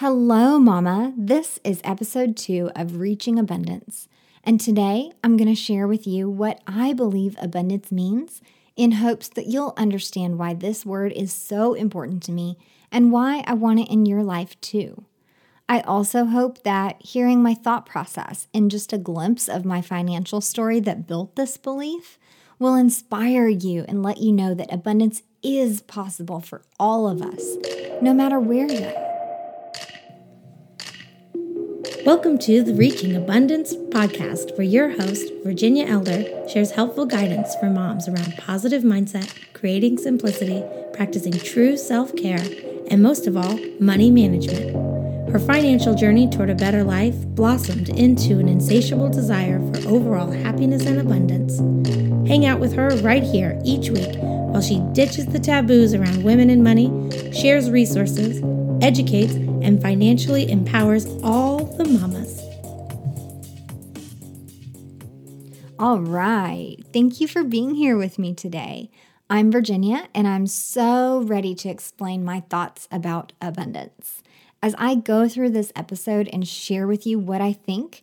Hello, 0.00 0.60
Mama. 0.60 1.12
This 1.16 1.58
is 1.64 1.80
episode 1.82 2.36
two 2.36 2.70
of 2.76 2.98
Reaching 2.98 3.36
Abundance. 3.36 4.06
And 4.44 4.60
today 4.60 5.10
I'm 5.24 5.36
going 5.36 5.48
to 5.48 5.60
share 5.60 5.88
with 5.88 6.06
you 6.06 6.30
what 6.30 6.60
I 6.68 6.92
believe 6.92 7.34
abundance 7.40 7.90
means 7.90 8.40
in 8.76 8.92
hopes 8.92 9.26
that 9.30 9.48
you'll 9.48 9.74
understand 9.76 10.38
why 10.38 10.54
this 10.54 10.86
word 10.86 11.10
is 11.16 11.32
so 11.32 11.74
important 11.74 12.22
to 12.22 12.32
me 12.32 12.56
and 12.92 13.10
why 13.10 13.42
I 13.44 13.54
want 13.54 13.80
it 13.80 13.90
in 13.90 14.06
your 14.06 14.22
life 14.22 14.58
too. 14.60 15.04
I 15.68 15.80
also 15.80 16.26
hope 16.26 16.62
that 16.62 17.02
hearing 17.02 17.42
my 17.42 17.54
thought 17.54 17.84
process 17.84 18.46
and 18.54 18.70
just 18.70 18.92
a 18.92 18.98
glimpse 18.98 19.48
of 19.48 19.64
my 19.64 19.82
financial 19.82 20.40
story 20.40 20.78
that 20.78 21.08
built 21.08 21.34
this 21.34 21.56
belief 21.56 22.20
will 22.60 22.76
inspire 22.76 23.48
you 23.48 23.84
and 23.88 24.04
let 24.04 24.18
you 24.18 24.30
know 24.30 24.54
that 24.54 24.72
abundance 24.72 25.24
is 25.42 25.80
possible 25.80 26.38
for 26.38 26.62
all 26.78 27.08
of 27.08 27.20
us, 27.20 27.56
no 28.00 28.14
matter 28.14 28.38
where 28.38 28.70
you're. 28.70 29.07
Welcome 32.08 32.38
to 32.38 32.62
the 32.62 32.72
Reaching 32.72 33.14
Abundance 33.14 33.74
podcast, 33.74 34.56
where 34.56 34.66
your 34.66 34.88
host, 34.88 35.30
Virginia 35.44 35.84
Elder, 35.84 36.24
shares 36.48 36.70
helpful 36.70 37.04
guidance 37.04 37.54
for 37.56 37.68
moms 37.68 38.08
around 38.08 38.34
positive 38.38 38.82
mindset, 38.82 39.30
creating 39.52 39.98
simplicity, 39.98 40.64
practicing 40.94 41.34
true 41.34 41.76
self 41.76 42.16
care, 42.16 42.40
and 42.90 43.02
most 43.02 43.26
of 43.26 43.36
all, 43.36 43.60
money 43.78 44.10
management. 44.10 44.74
Her 45.30 45.38
financial 45.38 45.94
journey 45.94 46.30
toward 46.30 46.48
a 46.48 46.54
better 46.54 46.82
life 46.82 47.14
blossomed 47.34 47.90
into 47.90 48.38
an 48.38 48.48
insatiable 48.48 49.10
desire 49.10 49.58
for 49.70 49.86
overall 49.86 50.30
happiness 50.30 50.86
and 50.86 50.98
abundance. 50.98 51.58
Hang 52.26 52.46
out 52.46 52.58
with 52.58 52.72
her 52.72 52.88
right 53.02 53.22
here 53.22 53.60
each 53.66 53.90
week 53.90 54.16
while 54.16 54.62
she 54.62 54.80
ditches 54.94 55.26
the 55.26 55.38
taboos 55.38 55.92
around 55.92 56.24
women 56.24 56.48
and 56.48 56.64
money, 56.64 56.88
shares 57.34 57.70
resources, 57.70 58.42
educates, 58.80 59.34
and 59.34 59.82
financially 59.82 60.50
empowers 60.50 61.04
all 61.22 61.57
the 61.78 61.84
mamas. 61.84 62.42
All 65.78 66.00
right. 66.00 66.76
Thank 66.92 67.20
you 67.20 67.28
for 67.28 67.44
being 67.44 67.76
here 67.76 67.96
with 67.96 68.18
me 68.18 68.34
today. 68.34 68.90
I'm 69.30 69.52
Virginia, 69.52 70.08
and 70.12 70.26
I'm 70.26 70.48
so 70.48 71.20
ready 71.20 71.54
to 71.54 71.68
explain 71.68 72.24
my 72.24 72.40
thoughts 72.40 72.88
about 72.90 73.32
abundance. 73.40 74.22
As 74.60 74.74
I 74.76 74.96
go 74.96 75.28
through 75.28 75.50
this 75.50 75.72
episode 75.76 76.28
and 76.32 76.48
share 76.48 76.88
with 76.88 77.06
you 77.06 77.20
what 77.20 77.40
I 77.40 77.52
think, 77.52 78.02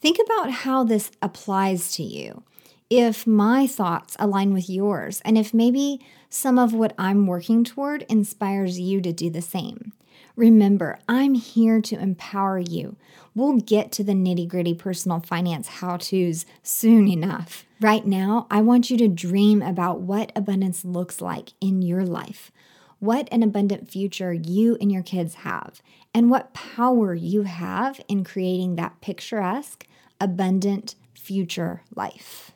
think 0.00 0.18
about 0.24 0.50
how 0.50 0.82
this 0.82 1.12
applies 1.22 1.94
to 1.94 2.02
you. 2.02 2.42
If 2.90 3.24
my 3.24 3.68
thoughts 3.68 4.16
align 4.18 4.52
with 4.52 4.68
yours, 4.68 5.22
and 5.24 5.38
if 5.38 5.54
maybe 5.54 6.04
some 6.28 6.58
of 6.58 6.74
what 6.74 6.92
I'm 6.98 7.28
working 7.28 7.62
toward 7.62 8.02
inspires 8.08 8.80
you 8.80 9.00
to 9.00 9.12
do 9.12 9.30
the 9.30 9.42
same. 9.42 9.92
Remember, 10.36 10.98
I'm 11.08 11.34
here 11.34 11.80
to 11.82 12.00
empower 12.00 12.58
you. 12.58 12.96
We'll 13.34 13.58
get 13.58 13.92
to 13.92 14.04
the 14.04 14.12
nitty 14.12 14.48
gritty 14.48 14.74
personal 14.74 15.20
finance 15.20 15.68
how 15.68 15.98
to's 15.98 16.46
soon 16.62 17.08
enough. 17.08 17.66
Right 17.80 18.06
now, 18.06 18.46
I 18.50 18.62
want 18.62 18.90
you 18.90 18.96
to 18.98 19.08
dream 19.08 19.60
about 19.60 20.00
what 20.00 20.32
abundance 20.34 20.84
looks 20.84 21.20
like 21.20 21.50
in 21.60 21.82
your 21.82 22.04
life, 22.04 22.50
what 22.98 23.28
an 23.32 23.42
abundant 23.42 23.90
future 23.90 24.32
you 24.32 24.76
and 24.80 24.90
your 24.90 25.02
kids 25.02 25.34
have, 25.34 25.82
and 26.14 26.30
what 26.30 26.54
power 26.54 27.14
you 27.14 27.42
have 27.42 28.00
in 28.08 28.24
creating 28.24 28.76
that 28.76 29.00
picturesque, 29.00 29.86
abundant 30.20 30.94
future 31.14 31.82
life. 31.94 32.51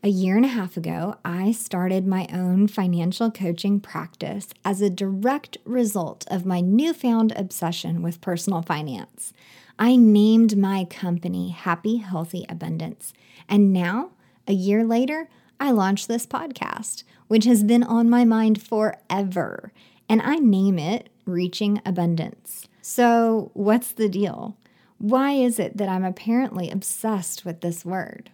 A 0.00 0.08
year 0.08 0.36
and 0.36 0.44
a 0.44 0.48
half 0.48 0.76
ago, 0.76 1.16
I 1.24 1.50
started 1.50 2.06
my 2.06 2.28
own 2.32 2.68
financial 2.68 3.32
coaching 3.32 3.80
practice 3.80 4.46
as 4.64 4.80
a 4.80 4.88
direct 4.88 5.56
result 5.64 6.24
of 6.30 6.46
my 6.46 6.60
newfound 6.60 7.32
obsession 7.34 8.00
with 8.00 8.20
personal 8.20 8.62
finance. 8.62 9.32
I 9.76 9.96
named 9.96 10.56
my 10.56 10.84
company 10.84 11.50
Happy 11.50 11.96
Healthy 11.96 12.46
Abundance. 12.48 13.12
And 13.48 13.72
now, 13.72 14.12
a 14.46 14.52
year 14.52 14.84
later, 14.84 15.28
I 15.58 15.72
launched 15.72 16.06
this 16.06 16.26
podcast, 16.26 17.02
which 17.26 17.44
has 17.46 17.64
been 17.64 17.82
on 17.82 18.08
my 18.08 18.24
mind 18.24 18.62
forever. 18.62 19.72
And 20.08 20.22
I 20.22 20.36
name 20.36 20.78
it 20.78 21.08
Reaching 21.26 21.82
Abundance. 21.84 22.68
So, 22.82 23.50
what's 23.52 23.90
the 23.90 24.08
deal? 24.08 24.56
Why 24.98 25.32
is 25.32 25.58
it 25.58 25.76
that 25.76 25.88
I'm 25.88 26.04
apparently 26.04 26.70
obsessed 26.70 27.44
with 27.44 27.62
this 27.62 27.84
word? 27.84 28.30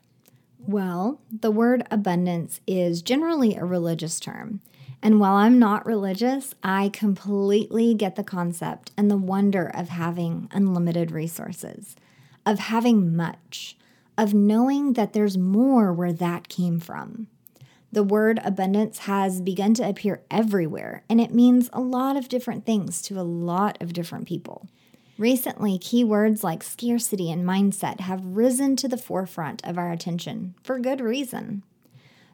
Well, 0.66 1.20
the 1.30 1.50
word 1.50 1.86
abundance 1.90 2.60
is 2.66 3.02
generally 3.02 3.54
a 3.54 3.66
religious 3.66 4.18
term. 4.18 4.60
And 5.02 5.20
while 5.20 5.34
I'm 5.34 5.58
not 5.58 5.84
religious, 5.84 6.54
I 6.62 6.88
completely 6.88 7.92
get 7.92 8.16
the 8.16 8.24
concept 8.24 8.90
and 8.96 9.10
the 9.10 9.18
wonder 9.18 9.70
of 9.74 9.90
having 9.90 10.48
unlimited 10.52 11.10
resources, 11.10 11.96
of 12.46 12.58
having 12.58 13.14
much, 13.14 13.76
of 14.16 14.32
knowing 14.32 14.94
that 14.94 15.12
there's 15.12 15.36
more 15.36 15.92
where 15.92 16.14
that 16.14 16.48
came 16.48 16.80
from. 16.80 17.26
The 17.92 18.02
word 18.02 18.40
abundance 18.42 19.00
has 19.00 19.42
begun 19.42 19.74
to 19.74 19.86
appear 19.86 20.22
everywhere, 20.30 21.04
and 21.10 21.20
it 21.20 21.34
means 21.34 21.68
a 21.74 21.80
lot 21.80 22.16
of 22.16 22.28
different 22.30 22.64
things 22.64 23.02
to 23.02 23.20
a 23.20 23.22
lot 23.22 23.76
of 23.82 23.92
different 23.92 24.26
people. 24.26 24.66
Recently, 25.16 25.78
keywords 25.78 26.42
like 26.42 26.62
scarcity 26.62 27.30
and 27.30 27.46
mindset 27.46 28.00
have 28.00 28.24
risen 28.24 28.74
to 28.76 28.88
the 28.88 28.96
forefront 28.96 29.64
of 29.64 29.78
our 29.78 29.92
attention 29.92 30.54
for 30.62 30.78
good 30.78 31.00
reason. 31.00 31.62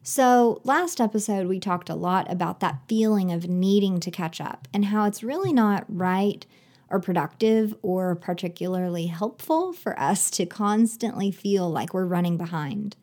So, 0.03 0.63
last 0.65 0.99
episode, 0.99 1.47
we 1.47 1.61
talked 1.61 1.91
a 1.91 1.95
lot 1.95 2.31
about 2.33 2.61
that 2.61 2.81
feeling 2.89 3.31
of 3.31 3.49
needing 3.49 4.01
to 4.01 4.11
catch 4.11 4.41
up 4.41 4.67
and 4.73 4.87
how 4.87 5.05
it's 5.05 5.23
really 5.23 5.53
not 5.53 5.85
right 5.89 6.47
or 6.89 7.01
productive 7.01 7.75
or 7.83 8.15
particularly 8.15 9.07
helpful 9.07 9.75
for 9.75 9.99
us 10.01 10.31
to 10.33 10.47
constantly 10.47 11.31
feel 11.31 11.71
like 11.71 11.93
we're 11.93 12.07
running 12.07 12.39
behind. 12.39 12.97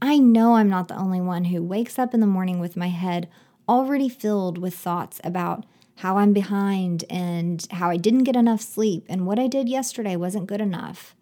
I 0.00 0.18
know 0.18 0.54
I'm 0.54 0.70
not 0.70 0.88
the 0.88 0.96
only 0.96 1.20
one 1.20 1.44
who 1.44 1.62
wakes 1.62 1.98
up 1.98 2.14
in 2.14 2.20
the 2.20 2.26
morning 2.26 2.58
with 2.58 2.74
my 2.74 2.88
head 2.88 3.28
already 3.68 4.08
filled 4.08 4.56
with 4.56 4.74
thoughts 4.74 5.20
about 5.22 5.66
how 6.00 6.16
I'm 6.16 6.32
behind 6.32 7.04
and 7.10 7.66
how 7.72 7.90
I 7.90 7.98
didn't 7.98 8.24
get 8.24 8.34
enough 8.34 8.62
sleep 8.62 9.04
and 9.10 9.26
what 9.26 9.38
I 9.38 9.48
did 9.48 9.68
yesterday 9.68 10.16
wasn't 10.16 10.46
good 10.46 10.62
enough. 10.62 11.14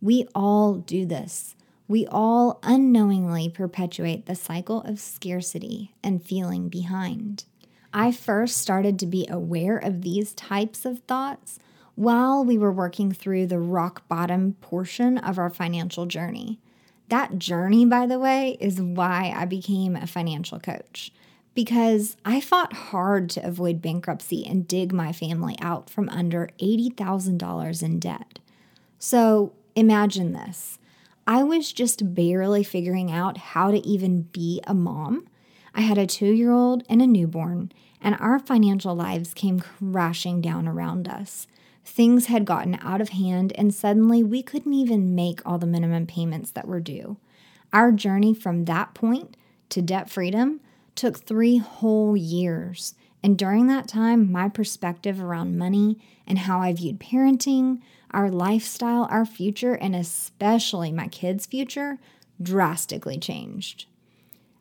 We 0.00 0.26
all 0.34 0.76
do 0.76 1.04
this. 1.04 1.54
We 1.88 2.06
all 2.06 2.58
unknowingly 2.62 3.50
perpetuate 3.50 4.24
the 4.24 4.34
cycle 4.34 4.80
of 4.80 4.98
scarcity 4.98 5.94
and 6.02 6.24
feeling 6.24 6.70
behind. 6.70 7.44
I 7.92 8.12
first 8.12 8.56
started 8.56 8.98
to 9.00 9.06
be 9.06 9.28
aware 9.28 9.76
of 9.76 10.00
these 10.00 10.32
types 10.32 10.86
of 10.86 11.00
thoughts 11.00 11.58
while 11.94 12.42
we 12.42 12.56
were 12.56 12.72
working 12.72 13.12
through 13.12 13.48
the 13.48 13.60
rock 13.60 14.08
bottom 14.08 14.54
portion 14.62 15.18
of 15.18 15.38
our 15.38 15.50
financial 15.50 16.06
journey. 16.06 16.60
That 17.10 17.38
journey, 17.38 17.84
by 17.84 18.06
the 18.06 18.18
way, 18.18 18.56
is 18.58 18.80
why 18.80 19.34
I 19.36 19.44
became 19.44 19.96
a 19.96 20.06
financial 20.06 20.58
coach 20.58 21.12
because 21.54 22.16
I 22.24 22.40
fought 22.40 22.72
hard 22.72 23.30
to 23.30 23.46
avoid 23.46 23.80
bankruptcy 23.80 24.44
and 24.46 24.66
dig 24.66 24.92
my 24.92 25.12
family 25.12 25.56
out 25.60 25.88
from 25.88 26.08
under 26.08 26.48
$80,000 26.60 27.82
in 27.82 27.98
debt. 28.00 28.38
So 28.98 29.52
imagine 29.74 30.32
this 30.32 30.78
I 31.26 31.42
was 31.42 31.72
just 31.72 32.14
barely 32.14 32.62
figuring 32.62 33.10
out 33.10 33.38
how 33.38 33.70
to 33.70 33.78
even 33.86 34.22
be 34.22 34.60
a 34.66 34.74
mom. 34.74 35.26
I 35.74 35.80
had 35.80 35.98
a 35.98 36.06
two 36.06 36.32
year 36.32 36.52
old 36.52 36.84
and 36.88 37.00
a 37.00 37.06
newborn, 37.06 37.72
and 38.00 38.16
our 38.20 38.38
financial 38.38 38.94
lives 38.94 39.32
came 39.32 39.60
crashing 39.60 40.40
down 40.40 40.68
around 40.68 41.08
us. 41.08 41.46
Things 41.84 42.26
had 42.26 42.44
gotten 42.44 42.78
out 42.80 43.00
of 43.00 43.10
hand, 43.10 43.52
and 43.56 43.74
suddenly 43.74 44.22
we 44.22 44.42
couldn't 44.42 44.72
even 44.72 45.14
make 45.14 45.40
all 45.44 45.58
the 45.58 45.66
minimum 45.66 46.06
payments 46.06 46.50
that 46.52 46.68
were 46.68 46.80
due. 46.80 47.16
Our 47.72 47.92
journey 47.92 48.34
from 48.34 48.66
that 48.66 48.94
point 48.94 49.36
to 49.70 49.82
debt 49.82 50.10
freedom 50.10 50.60
took 50.94 51.18
three 51.18 51.58
whole 51.58 52.16
years. 52.16 52.94
And 53.22 53.38
during 53.38 53.66
that 53.68 53.88
time, 53.88 54.30
my 54.30 54.48
perspective 54.48 55.20
around 55.20 55.58
money 55.58 55.98
and 56.26 56.40
how 56.40 56.60
I 56.60 56.72
viewed 56.72 57.00
parenting, 57.00 57.80
our 58.10 58.30
lifestyle, 58.30 59.08
our 59.10 59.26
future, 59.26 59.74
and 59.74 59.96
especially 59.96 60.92
my 60.92 61.08
kids' 61.08 61.46
future 61.46 61.98
drastically 62.40 63.18
changed. 63.18 63.86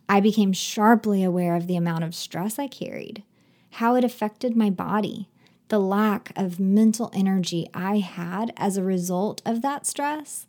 I 0.08 0.20
became 0.20 0.54
sharply 0.54 1.24
aware 1.24 1.56
of 1.56 1.68
the 1.68 1.76
amount 1.76 2.04
of 2.04 2.16
stress 2.16 2.60
I 2.60 2.68
carried, 2.68 3.24
how 3.72 3.96
it 3.96 4.04
affected 4.04 4.56
my 4.56 4.70
body, 4.70 5.30
the 5.70 5.80
lack 5.80 6.32
of 6.36 6.60
mental 6.60 7.10
energy 7.14 7.68
I 7.74 7.98
had 8.00 8.54
as 8.58 8.78
a 8.78 8.84
result 8.84 9.42
of 9.46 9.62
that 9.62 9.88
stress, 9.88 10.46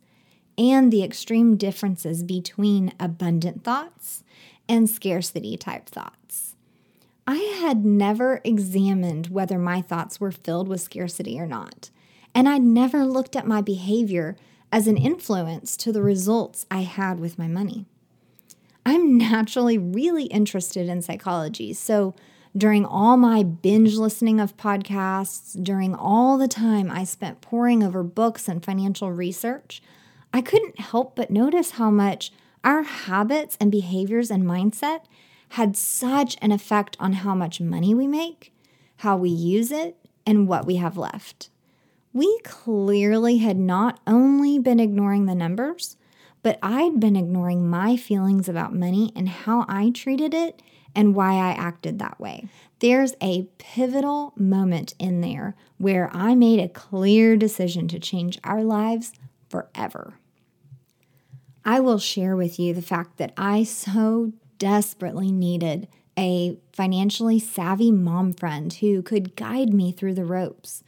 and 0.57 0.91
the 0.91 1.03
extreme 1.03 1.57
differences 1.57 2.23
between 2.23 2.93
abundant 2.99 3.63
thoughts 3.63 4.23
and 4.67 4.89
scarcity 4.89 5.57
type 5.57 5.87
thoughts. 5.87 6.55
I 7.27 7.37
had 7.59 7.85
never 7.85 8.41
examined 8.43 9.27
whether 9.27 9.57
my 9.57 9.81
thoughts 9.81 10.19
were 10.19 10.31
filled 10.31 10.67
with 10.67 10.81
scarcity 10.81 11.39
or 11.39 11.47
not, 11.47 11.89
and 12.33 12.47
I'd 12.47 12.61
never 12.61 13.05
looked 13.05 13.35
at 13.35 13.47
my 13.47 13.61
behavior 13.61 14.35
as 14.71 14.87
an 14.87 14.97
influence 14.97 15.77
to 15.77 15.91
the 15.91 16.01
results 16.01 16.65
I 16.69 16.81
had 16.81 17.19
with 17.19 17.39
my 17.39 17.47
money. 17.47 17.85
I'm 18.85 19.17
naturally 19.17 19.77
really 19.77 20.25
interested 20.25 20.87
in 20.87 21.01
psychology, 21.01 21.73
so 21.73 22.13
During 22.57 22.85
all 22.85 23.17
my 23.17 23.43
binge 23.43 23.95
listening 23.95 24.39
of 24.39 24.55
podcasts, 24.55 25.61
during 25.61 25.93
all 25.93 26.37
the 26.37 26.47
time 26.47 26.89
I 26.89 27.03
spent 27.03 27.41
poring 27.41 27.83
over 27.83 28.01
books 28.01 28.47
and 28.47 28.63
financial 28.63 29.11
research, 29.11 29.81
I 30.33 30.41
couldn't 30.41 30.79
help 30.79 31.17
but 31.17 31.29
notice 31.29 31.71
how 31.71 31.89
much 31.89 32.31
our 32.65 32.83
habits 32.83 33.55
and 33.61 33.71
behaviors 33.71 34.31
and 34.31 34.43
mindset 34.43 35.01
had 35.49 35.77
such 35.77 36.35
an 36.41 36.51
effect 36.51 36.97
on 36.99 37.13
how 37.13 37.35
much 37.35 37.61
money 37.61 37.93
we 37.93 38.07
make, 38.07 38.51
how 38.97 39.15
we 39.15 39.29
use 39.29 39.71
it, 39.71 39.95
and 40.25 40.47
what 40.47 40.65
we 40.65 40.75
have 40.77 40.97
left. 40.97 41.49
We 42.11 42.39
clearly 42.43 43.37
had 43.37 43.57
not 43.57 43.99
only 44.07 44.57
been 44.57 44.79
ignoring 44.79 45.25
the 45.25 45.35
numbers, 45.35 45.95
but 46.41 46.57
I'd 46.61 46.99
been 46.99 47.15
ignoring 47.15 47.69
my 47.69 47.97
feelings 47.97 48.49
about 48.49 48.73
money 48.73 49.11
and 49.15 49.29
how 49.29 49.65
I 49.67 49.91
treated 49.91 50.33
it 50.33 50.61
and 50.95 51.13
why 51.13 51.33
I 51.33 51.51
acted 51.51 51.99
that 51.99 52.19
way. 52.19 52.47
There's 52.79 53.15
a 53.21 53.43
pivotal 53.57 54.33
moment 54.35 54.95
in 54.97 55.21
there 55.21 55.55
where 55.77 56.09
I 56.15 56.35
made 56.35 56.59
a 56.59 56.69
clear 56.69 57.35
decision 57.35 57.87
to 57.89 57.99
change 57.99 58.39
our 58.43 58.63
lives 58.63 59.13
forever. 59.49 60.19
I 61.65 61.79
will 61.79 61.97
share 61.97 62.35
with 62.35 62.59
you 62.59 62.75
the 62.75 62.83
fact 62.83 63.17
that 63.17 63.33
I 63.35 63.63
so 63.63 64.33
desperately 64.59 65.31
needed 65.31 65.87
a 66.17 66.57
financially 66.71 67.39
savvy 67.39 67.91
mom 67.91 68.33
friend 68.33 68.71
who 68.71 69.01
could 69.01 69.35
guide 69.35 69.73
me 69.73 69.91
through 69.91 70.13
the 70.13 70.25
ropes. 70.25 70.83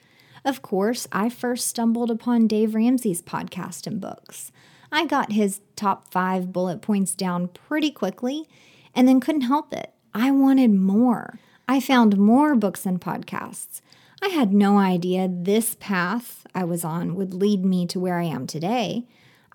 Of 0.46 0.62
course, 0.62 1.08
I 1.12 1.30
first 1.30 1.68
stumbled 1.68 2.12
upon 2.12 2.48
Dave 2.48 2.76
Ramsey's 2.76 3.24
podcast 3.24 3.88
and 3.88 4.00
books. 4.00 4.52
I 4.92 5.06
got 5.06 5.32
his 5.32 5.62
top 5.76 6.12
five 6.12 6.54
bullet 6.54 6.82
points 6.82 7.16
down 7.16 7.48
pretty 7.50 7.90
quickly 7.90 8.48
and 8.94 9.08
then 9.08 9.20
couldn't 9.20 9.42
help 9.42 9.74
it. 9.74 9.94
I 10.14 10.30
wanted 10.32 10.74
more. 10.74 11.40
I 11.68 11.80
found 11.80 12.18
more 12.18 12.56
books 12.56 12.86
and 12.86 13.02
podcasts. 13.02 13.82
I 14.22 14.30
had 14.30 14.54
no 14.54 14.78
idea 14.78 15.28
this 15.30 15.76
path 15.80 16.46
I 16.56 16.64
was 16.64 16.86
on 16.86 17.16
would 17.16 17.34
lead 17.34 17.66
me 17.66 17.86
to 17.88 18.00
where 18.00 18.20
I 18.20 18.24
am 18.24 18.48
today. 18.48 19.06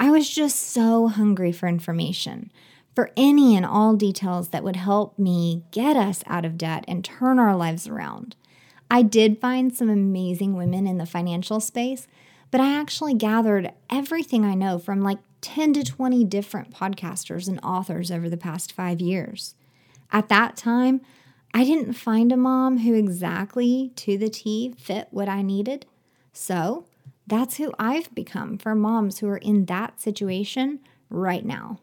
I 0.02 0.10
was 0.10 0.28
just 0.28 0.58
so 0.58 1.06
hungry 1.06 1.52
for 1.52 1.68
information, 1.68 2.50
for 2.92 3.12
any 3.16 3.54
and 3.54 3.64
all 3.64 3.94
details 3.94 4.48
that 4.48 4.64
would 4.64 4.74
help 4.74 5.16
me 5.16 5.62
get 5.70 5.96
us 5.96 6.24
out 6.26 6.44
of 6.44 6.58
debt 6.58 6.84
and 6.88 7.04
turn 7.04 7.38
our 7.38 7.54
lives 7.54 7.86
around. 7.86 8.34
I 8.90 9.02
did 9.02 9.40
find 9.40 9.72
some 9.72 9.88
amazing 9.88 10.54
women 10.56 10.88
in 10.88 10.98
the 10.98 11.06
financial 11.06 11.60
space, 11.60 12.08
but 12.50 12.60
I 12.60 12.76
actually 12.76 13.14
gathered 13.14 13.70
everything 13.90 14.44
I 14.44 14.54
know 14.54 14.80
from 14.80 15.02
like 15.02 15.20
10 15.40 15.72
to 15.74 15.84
20 15.84 16.24
different 16.24 16.74
podcasters 16.74 17.46
and 17.46 17.60
authors 17.62 18.10
over 18.10 18.28
the 18.28 18.36
past 18.36 18.72
five 18.72 19.00
years. 19.00 19.54
At 20.10 20.28
that 20.30 20.56
time, 20.56 21.00
I 21.54 21.62
didn't 21.62 21.92
find 21.92 22.32
a 22.32 22.36
mom 22.36 22.78
who 22.78 22.94
exactly 22.94 23.92
to 23.94 24.18
the 24.18 24.28
T 24.28 24.74
fit 24.76 25.06
what 25.12 25.28
I 25.28 25.42
needed. 25.42 25.86
So 26.32 26.86
that's 27.32 27.56
who 27.56 27.72
I've 27.78 28.14
become 28.14 28.58
for 28.58 28.74
moms 28.74 29.18
who 29.20 29.28
are 29.28 29.38
in 29.38 29.64
that 29.64 29.98
situation 29.98 30.80
right 31.08 31.42
now. 31.42 31.78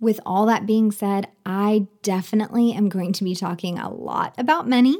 With 0.00 0.18
all 0.26 0.46
that 0.46 0.66
being 0.66 0.90
said, 0.90 1.28
I 1.46 1.86
definitely 2.02 2.72
am 2.72 2.88
going 2.88 3.12
to 3.12 3.24
be 3.24 3.36
talking 3.36 3.78
a 3.78 3.88
lot 3.88 4.34
about 4.36 4.68
money, 4.68 4.98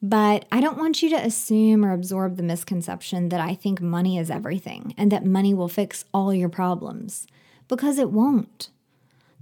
but 0.00 0.46
I 0.50 0.62
don't 0.62 0.78
want 0.78 1.02
you 1.02 1.10
to 1.10 1.22
assume 1.22 1.84
or 1.84 1.92
absorb 1.92 2.38
the 2.38 2.42
misconception 2.42 3.28
that 3.28 3.40
I 3.40 3.54
think 3.54 3.82
money 3.82 4.16
is 4.16 4.30
everything 4.30 4.94
and 4.96 5.12
that 5.12 5.26
money 5.26 5.52
will 5.52 5.68
fix 5.68 6.06
all 6.14 6.32
your 6.32 6.48
problems, 6.48 7.26
because 7.68 7.98
it 7.98 8.10
won't. 8.10 8.70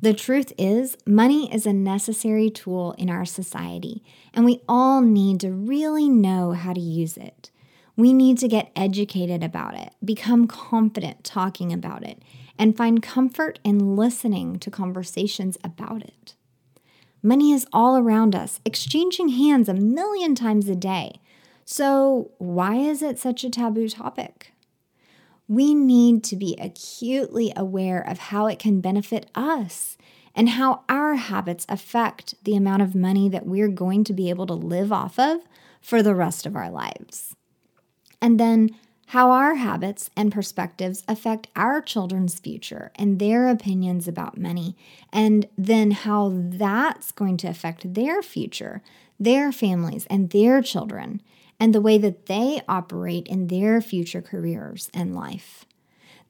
The 0.03 0.13
truth 0.13 0.53
is, 0.59 0.97
money 1.07 1.55
is 1.55 1.67
a 1.67 1.73
necessary 1.73 2.51
tool 2.51 2.97
in 2.99 3.09
our 3.09 3.25
society, 3.25 4.03
and 4.35 4.45
we 4.45 4.61
all 4.69 5.03
need 5.03 5.39
to 5.41 5.53
really 5.53 6.09
know 6.09 6.51
how 6.51 6.73
to 6.73 6.81
use 6.81 7.17
it. 7.17 7.53
We 7.96 8.12
need 8.12 8.38
to 8.38 8.49
get 8.49 8.73
educated 8.75 9.44
about 9.44 9.75
it, 9.75 9.93
become 10.05 10.49
confident 10.49 11.23
talking 11.23 11.73
about 11.73 12.05
it, 12.05 12.23
and 12.58 12.76
find 12.76 13.02
comfort 13.02 13.61
in 13.62 13.96
listening 13.96 14.58
to 14.61 14.70
conversations 14.70 15.56
about 15.62 16.02
it. 16.02 16.35
Money 17.23 17.52
is 17.52 17.67
all 17.73 17.96
around 17.96 18.35
us, 18.35 18.61
exchanging 18.64 19.29
hands 19.29 19.69
a 19.69 19.75
million 19.75 20.35
times 20.35 20.69
a 20.69 20.75
day. 20.75 21.20
So, 21.64 22.32
why 22.38 22.76
is 22.76 23.00
it 23.00 23.19
such 23.19 23.44
a 23.44 23.50
taboo 23.50 23.88
topic? 23.88 24.52
We 25.49 25.75
need 25.75 26.25
to 26.25 26.37
be 26.37 26.56
acutely 26.61 27.52
aware 27.56 28.00
of 28.00 28.19
how 28.19 28.46
it 28.46 28.58
can 28.58 28.81
benefit 28.81 29.31
us 29.35 29.96
and 30.35 30.50
how 30.50 30.82
our 30.88 31.14
habits 31.14 31.64
affect 31.69 32.35
the 32.44 32.56
amount 32.56 32.82
of 32.82 32.94
money 32.94 33.29
that 33.29 33.46
we're 33.46 33.69
going 33.69 34.05
to 34.05 34.12
be 34.12 34.31
able 34.31 34.46
to 34.46 34.55
live 34.55 34.93
off 34.93 35.19
of 35.19 35.41
for 35.81 36.02
the 36.02 36.14
rest 36.14 36.44
of 36.44 36.56
our 36.56 36.70
lives. 36.70 37.37
And 38.25 38.41
then 38.41 38.71
how 39.09 39.32
our 39.32 39.56
habits 39.56 40.09
and 40.17 40.32
perspectives 40.32 41.03
affect 41.06 41.49
our 41.55 41.82
children's 41.82 42.41
future 42.41 42.91
and 42.94 43.19
their 43.19 43.49
opinions 43.49 44.09
about 44.09 44.38
money, 44.38 44.79
and 45.12 45.47
then 45.59 45.91
how 45.91 46.32
that's 46.35 47.12
going 47.12 47.37
to 47.37 47.49
affect 47.49 47.93
their 47.93 48.23
future, 48.23 48.81
their 49.21 49.53
families, 49.53 50.06
and 50.09 50.31
their 50.31 50.62
children, 50.62 51.21
and 51.61 51.75
the 51.75 51.82
way 51.82 51.99
that 51.99 52.25
they 52.25 52.62
operate 52.67 53.26
in 53.26 53.49
their 53.49 53.82
future 53.82 54.23
careers 54.23 54.91
and 54.94 55.15
life. 55.15 55.67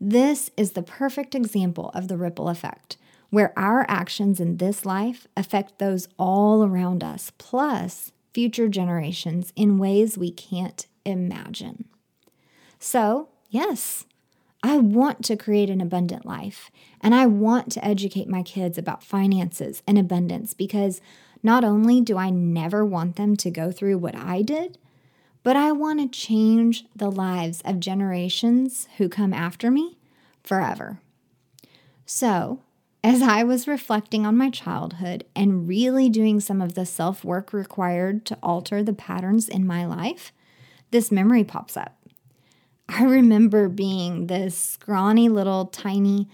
This 0.00 0.50
is 0.56 0.72
the 0.72 0.82
perfect 0.82 1.36
example 1.36 1.92
of 1.94 2.08
the 2.08 2.16
ripple 2.16 2.48
effect, 2.48 2.96
where 3.30 3.56
our 3.56 3.86
actions 3.88 4.40
in 4.40 4.56
this 4.56 4.84
life 4.84 5.28
affect 5.36 5.78
those 5.78 6.08
all 6.18 6.64
around 6.64 7.04
us, 7.04 7.30
plus 7.38 8.10
future 8.32 8.66
generations 8.66 9.52
in 9.54 9.78
ways 9.78 10.18
we 10.18 10.32
can't 10.32 10.88
imagine. 11.04 11.86
So, 12.78 13.28
yes, 13.50 14.06
I 14.62 14.78
want 14.78 15.24
to 15.26 15.36
create 15.36 15.70
an 15.70 15.80
abundant 15.80 16.24
life 16.24 16.70
and 17.00 17.14
I 17.14 17.26
want 17.26 17.70
to 17.72 17.84
educate 17.84 18.28
my 18.28 18.42
kids 18.42 18.78
about 18.78 19.04
finances 19.04 19.82
and 19.86 19.98
abundance 19.98 20.54
because 20.54 21.00
not 21.42 21.64
only 21.64 22.00
do 22.00 22.16
I 22.16 22.30
never 22.30 22.84
want 22.84 23.16
them 23.16 23.36
to 23.36 23.50
go 23.50 23.70
through 23.70 23.98
what 23.98 24.16
I 24.16 24.40
did, 24.40 24.78
but 25.42 25.56
I 25.56 25.72
want 25.72 26.00
to 26.00 26.18
change 26.18 26.86
the 26.96 27.10
lives 27.10 27.60
of 27.66 27.78
generations 27.78 28.88
who 28.96 29.10
come 29.10 29.34
after 29.34 29.70
me 29.70 29.98
forever. 30.42 31.00
So, 32.06 32.60
as 33.04 33.20
I 33.20 33.42
was 33.42 33.68
reflecting 33.68 34.24
on 34.24 34.38
my 34.38 34.48
childhood 34.48 35.24
and 35.36 35.68
really 35.68 36.08
doing 36.08 36.40
some 36.40 36.62
of 36.62 36.74
the 36.74 36.86
self 36.86 37.22
work 37.22 37.52
required 37.52 38.24
to 38.24 38.38
alter 38.42 38.82
the 38.82 38.94
patterns 38.94 39.46
in 39.46 39.66
my 39.66 39.84
life, 39.84 40.32
this 40.94 41.10
memory 41.10 41.42
pops 41.42 41.76
up. 41.76 41.96
I 42.88 43.02
remember 43.02 43.68
being 43.68 44.28
this 44.28 44.56
scrawny 44.56 45.28
little 45.28 45.66
tiny 45.66 46.28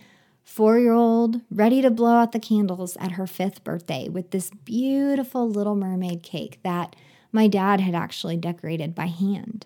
four 0.44 0.78
year 0.78 0.92
old 0.92 1.40
ready 1.50 1.80
to 1.80 1.90
blow 1.90 2.16
out 2.16 2.32
the 2.32 2.38
candles 2.38 2.94
at 3.00 3.12
her 3.12 3.26
fifth 3.26 3.64
birthday 3.64 4.10
with 4.10 4.32
this 4.32 4.50
beautiful 4.66 5.48
little 5.48 5.76
mermaid 5.76 6.22
cake 6.22 6.58
that 6.62 6.94
my 7.32 7.48
dad 7.48 7.80
had 7.80 7.94
actually 7.94 8.36
decorated 8.36 8.94
by 8.94 9.06
hand. 9.06 9.64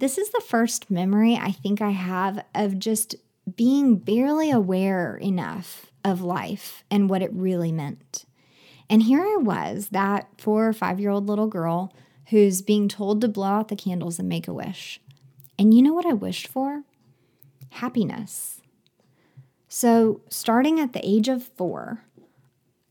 This 0.00 0.18
is 0.18 0.28
the 0.28 0.44
first 0.46 0.90
memory 0.90 1.36
I 1.36 1.52
think 1.52 1.80
I 1.80 1.92
have 1.92 2.44
of 2.54 2.78
just 2.78 3.14
being 3.56 3.96
barely 3.96 4.50
aware 4.50 5.16
enough 5.16 5.92
of 6.04 6.20
life 6.20 6.84
and 6.90 7.08
what 7.08 7.22
it 7.22 7.32
really 7.32 7.72
meant. 7.72 8.26
And 8.90 9.04
here 9.04 9.22
I 9.22 9.38
was, 9.40 9.88
that 9.92 10.28
four 10.36 10.68
or 10.68 10.74
five 10.74 11.00
year 11.00 11.08
old 11.08 11.26
little 11.26 11.46
girl 11.46 11.90
who's 12.28 12.62
being 12.62 12.88
told 12.88 13.20
to 13.20 13.28
blow 13.28 13.48
out 13.48 13.68
the 13.68 13.76
candles 13.76 14.18
and 14.18 14.28
make 14.28 14.48
a 14.48 14.54
wish. 14.54 15.00
And 15.58 15.74
you 15.74 15.82
know 15.82 15.92
what 15.92 16.06
I 16.06 16.12
wished 16.12 16.48
for? 16.48 16.82
Happiness. 17.70 18.60
So, 19.68 20.20
starting 20.28 20.78
at 20.78 20.92
the 20.92 21.06
age 21.06 21.28
of 21.28 21.42
four, 21.42 22.04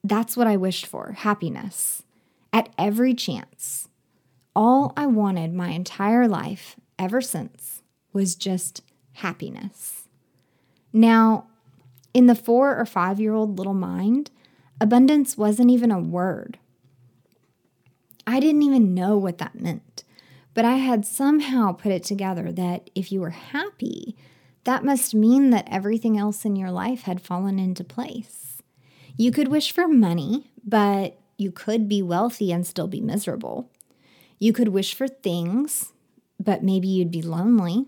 that's 0.04 0.36
what 0.36 0.48
I 0.48 0.58
wished 0.58 0.86
for 0.86 1.14
happiness 1.14 2.04
at 2.52 2.70
every 2.78 3.14
chance. 3.14 3.88
All 4.56 4.94
I 4.96 5.08
wanted 5.08 5.54
my 5.54 5.70
entire 5.70 6.28
life 6.28 6.76
ever 7.00 7.22
since 7.22 7.82
was 8.12 8.36
just 8.36 8.82
happiness. 9.14 10.08
Now, 10.92 11.48
in 12.14 12.28
the 12.28 12.36
four 12.36 12.78
or 12.78 12.86
five 12.86 13.20
year 13.20 13.34
old 13.34 13.58
little 13.58 13.74
mind, 13.74 14.30
abundance 14.80 15.38
wasn't 15.38 15.72
even 15.72 15.92
a 15.92 16.00
word. 16.00 16.60
I 18.26 18.40
didn't 18.40 18.64
even 18.64 18.94
know 18.94 19.18
what 19.18 19.38
that 19.40 19.60
meant. 19.60 20.04
But 20.54 20.66
I 20.66 20.76
had 20.76 21.06
somehow 21.06 21.72
put 21.72 21.92
it 21.92 22.04
together 22.04 22.52
that 22.52 22.90
if 22.94 23.12
you 23.12 23.22
were 23.22 23.32
happy, 23.32 24.16
that 24.66 24.86
must 24.86 25.16
mean 25.16 25.50
that 25.50 25.68
everything 25.70 26.18
else 26.18 26.46
in 26.46 26.56
your 26.56 26.72
life 26.72 27.04
had 27.04 27.22
fallen 27.22 27.60
into 27.60 27.84
place. 27.84 28.62
You 29.18 29.32
could 29.32 29.48
wish 29.48 29.72
for 29.72 29.88
money, 29.88 30.52
but 30.66 31.20
you 31.38 31.52
could 31.52 31.90
be 31.90 32.02
wealthy 32.02 32.52
and 32.52 32.66
still 32.66 32.88
be 32.88 33.02
miserable. 33.02 33.70
You 34.40 34.54
could 34.54 34.70
wish 34.70 34.94
for 34.94 35.08
things, 35.08 35.92
but 36.40 36.64
maybe 36.64 36.88
you'd 36.88 37.12
be 37.12 37.22
lonely. 37.22 37.86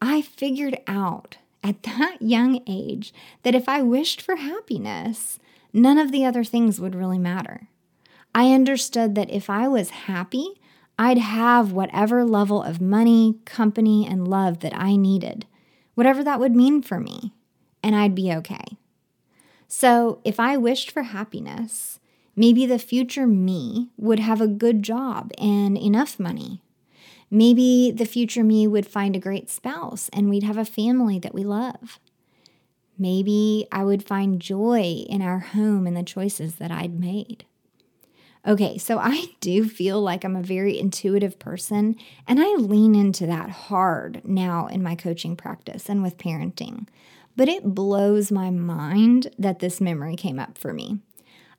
I 0.00 0.22
figured 0.22 0.78
out 0.86 1.38
at 1.62 1.82
that 1.84 2.18
young 2.20 2.60
age 2.66 3.12
that 3.42 3.54
if 3.54 3.68
I 3.68 3.82
wished 3.82 4.20
for 4.20 4.36
happiness, 4.36 5.38
none 5.72 5.98
of 5.98 6.12
the 6.12 6.24
other 6.24 6.44
things 6.44 6.80
would 6.80 6.94
really 6.94 7.18
matter. 7.18 7.68
I 8.34 8.52
understood 8.52 9.14
that 9.14 9.30
if 9.30 9.48
I 9.48 9.68
was 9.68 9.90
happy, 9.90 10.60
I'd 10.98 11.18
have 11.18 11.72
whatever 11.72 12.24
level 12.24 12.62
of 12.62 12.80
money, 12.80 13.38
company, 13.44 14.06
and 14.06 14.26
love 14.26 14.60
that 14.60 14.76
I 14.76 14.96
needed, 14.96 15.46
whatever 15.94 16.24
that 16.24 16.40
would 16.40 16.54
mean 16.54 16.82
for 16.82 16.98
me, 16.98 17.32
and 17.82 17.94
I'd 17.94 18.14
be 18.14 18.32
okay. 18.32 18.76
So 19.68 20.20
if 20.24 20.38
I 20.38 20.56
wished 20.56 20.90
for 20.90 21.02
happiness, 21.02 21.98
maybe 22.36 22.66
the 22.66 22.78
future 22.78 23.26
me 23.26 23.90
would 23.96 24.20
have 24.20 24.40
a 24.40 24.48
good 24.48 24.82
job 24.82 25.32
and 25.38 25.76
enough 25.76 26.18
money. 26.18 26.60
Maybe 27.30 27.90
the 27.90 28.04
future 28.04 28.44
me 28.44 28.66
would 28.66 28.86
find 28.86 29.16
a 29.16 29.20
great 29.20 29.50
spouse 29.50 30.08
and 30.12 30.28
we'd 30.28 30.44
have 30.44 30.58
a 30.58 30.64
family 30.64 31.18
that 31.18 31.34
we 31.34 31.42
love. 31.42 31.98
Maybe 32.96 33.66
I 33.72 33.82
would 33.82 34.06
find 34.06 34.40
joy 34.40 35.04
in 35.08 35.20
our 35.22 35.40
home 35.40 35.86
and 35.86 35.96
the 35.96 36.04
choices 36.04 36.56
that 36.56 36.70
I'd 36.70 36.98
made. 36.98 37.44
Okay, 38.46 38.76
so 38.76 38.98
I 38.98 39.26
do 39.40 39.66
feel 39.66 40.02
like 40.02 40.22
I'm 40.22 40.36
a 40.36 40.42
very 40.42 40.78
intuitive 40.78 41.38
person, 41.38 41.96
and 42.28 42.38
I 42.38 42.54
lean 42.56 42.94
into 42.94 43.26
that 43.26 43.48
hard 43.48 44.20
now 44.22 44.66
in 44.66 44.82
my 44.82 44.94
coaching 44.94 45.34
practice 45.34 45.88
and 45.88 46.02
with 46.02 46.18
parenting. 46.18 46.86
But 47.36 47.48
it 47.48 47.74
blows 47.74 48.30
my 48.30 48.50
mind 48.50 49.30
that 49.38 49.60
this 49.60 49.80
memory 49.80 50.14
came 50.14 50.38
up 50.38 50.58
for 50.58 50.74
me. 50.74 50.98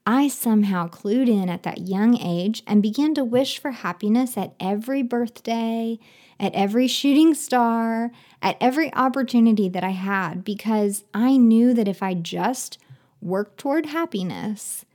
I 0.05 0.27
somehow 0.27 0.87
clued 0.87 1.27
in 1.27 1.49
at 1.49 1.63
that 1.63 1.87
young 1.87 2.21
age 2.21 2.61
and 2.67 2.83
began 2.83 3.15
to 3.15 3.25
wish 3.25 3.57
for 3.57 3.71
happiness 3.71 4.37
at 4.37 4.53
every 4.59 5.01
birthday, 5.01 5.97
at 6.39 6.53
every 6.53 6.87
shooting 6.87 7.33
star, 7.33 8.11
at 8.43 8.57
every 8.61 8.93
opportunity 8.93 9.67
that 9.69 9.83
I 9.83 9.89
had 9.89 10.43
because 10.43 11.03
I 11.15 11.37
knew 11.37 11.73
that 11.73 11.87
if 11.87 12.03
I 12.03 12.13
just 12.13 12.77
worked 13.19 13.57
toward 13.57 13.87
happiness, 13.87 14.85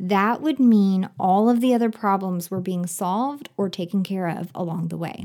that 0.00 0.40
would 0.40 0.58
mean 0.60 1.08
all 1.18 1.48
of 1.50 1.60
the 1.60 1.74
other 1.74 1.90
problems 1.90 2.50
were 2.50 2.60
being 2.60 2.86
solved 2.86 3.48
or 3.56 3.68
taken 3.68 4.02
care 4.02 4.28
of 4.28 4.50
along 4.54 4.88
the 4.88 4.96
way. 4.96 5.24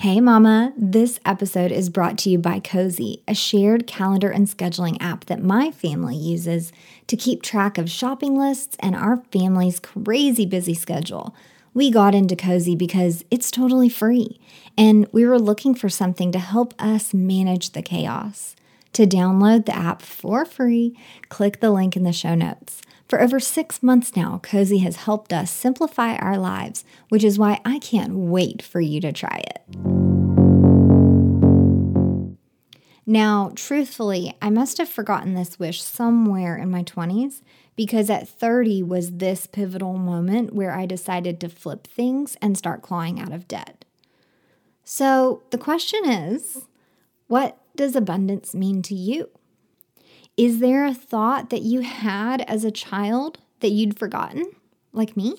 Hey, 0.00 0.18
Mama. 0.20 0.72
This 0.78 1.20
episode 1.26 1.70
is 1.70 1.90
brought 1.90 2.16
to 2.18 2.30
you 2.30 2.38
by 2.38 2.58
Cozi, 2.58 3.20
a 3.28 3.34
shared 3.34 3.86
calendar 3.86 4.30
and 4.30 4.46
scheduling 4.46 4.96
app 4.98 5.26
that 5.26 5.42
my 5.42 5.70
family 5.70 6.16
uses 6.16 6.72
to 7.06 7.16
keep 7.16 7.42
track 7.42 7.76
of 7.76 7.90
shopping 7.90 8.38
lists 8.38 8.78
and 8.80 8.94
our 8.94 9.18
family's 9.30 9.78
crazy 9.78 10.46
busy 10.46 10.72
schedule. 10.72 11.34
We 11.74 11.90
got 11.90 12.14
into 12.14 12.34
Cozi 12.34 12.78
because 12.78 13.24
it's 13.30 13.50
totally 13.50 13.90
free, 13.90 14.40
and 14.76 15.06
we 15.12 15.26
were 15.26 15.38
looking 15.38 15.74
for 15.74 15.90
something 15.90 16.32
to 16.32 16.38
help 16.38 16.74
us 16.78 17.12
manage 17.12 17.72
the 17.72 17.82
chaos. 17.82 18.56
To 18.94 19.06
download 19.06 19.66
the 19.66 19.76
app 19.76 20.02
for 20.02 20.44
free, 20.44 20.98
click 21.28 21.60
the 21.60 21.70
link 21.70 21.96
in 21.96 22.02
the 22.02 22.12
show 22.12 22.34
notes. 22.34 22.82
For 23.08 23.20
over 23.20 23.40
six 23.40 23.82
months 23.82 24.16
now, 24.16 24.40
Cozi 24.42 24.82
has 24.82 24.96
helped 24.96 25.32
us 25.32 25.50
simplify 25.50 26.16
our 26.16 26.36
lives, 26.36 26.84
which 27.08 27.24
is 27.24 27.38
why 27.38 27.60
I 27.64 27.78
can't 27.78 28.14
wait 28.14 28.62
for 28.62 28.80
you 28.80 29.00
to 29.00 29.12
try 29.12 29.42
it. 29.46 29.66
Now, 33.06 33.50
truthfully, 33.56 34.36
I 34.40 34.50
must 34.50 34.78
have 34.78 34.88
forgotten 34.88 35.34
this 35.34 35.58
wish 35.58 35.82
somewhere 35.82 36.56
in 36.56 36.70
my 36.70 36.84
20s 36.84 37.42
because 37.74 38.10
at 38.10 38.28
30 38.28 38.84
was 38.84 39.12
this 39.12 39.46
pivotal 39.46 39.94
moment 39.98 40.52
where 40.52 40.72
I 40.72 40.86
decided 40.86 41.40
to 41.40 41.48
flip 41.48 41.86
things 41.86 42.36
and 42.40 42.56
start 42.56 42.82
clawing 42.82 43.18
out 43.18 43.32
of 43.32 43.48
debt. 43.48 43.84
So 44.84 45.42
the 45.50 45.58
question 45.58 46.08
is 46.08 46.66
what 47.26 47.59
does 47.76 47.96
abundance 47.96 48.54
mean 48.54 48.82
to 48.82 48.94
you? 48.94 49.30
Is 50.36 50.60
there 50.60 50.86
a 50.86 50.94
thought 50.94 51.50
that 51.50 51.62
you 51.62 51.80
had 51.80 52.42
as 52.42 52.64
a 52.64 52.70
child 52.70 53.38
that 53.60 53.70
you'd 53.70 53.98
forgotten, 53.98 54.46
like 54.92 55.16
me? 55.16 55.36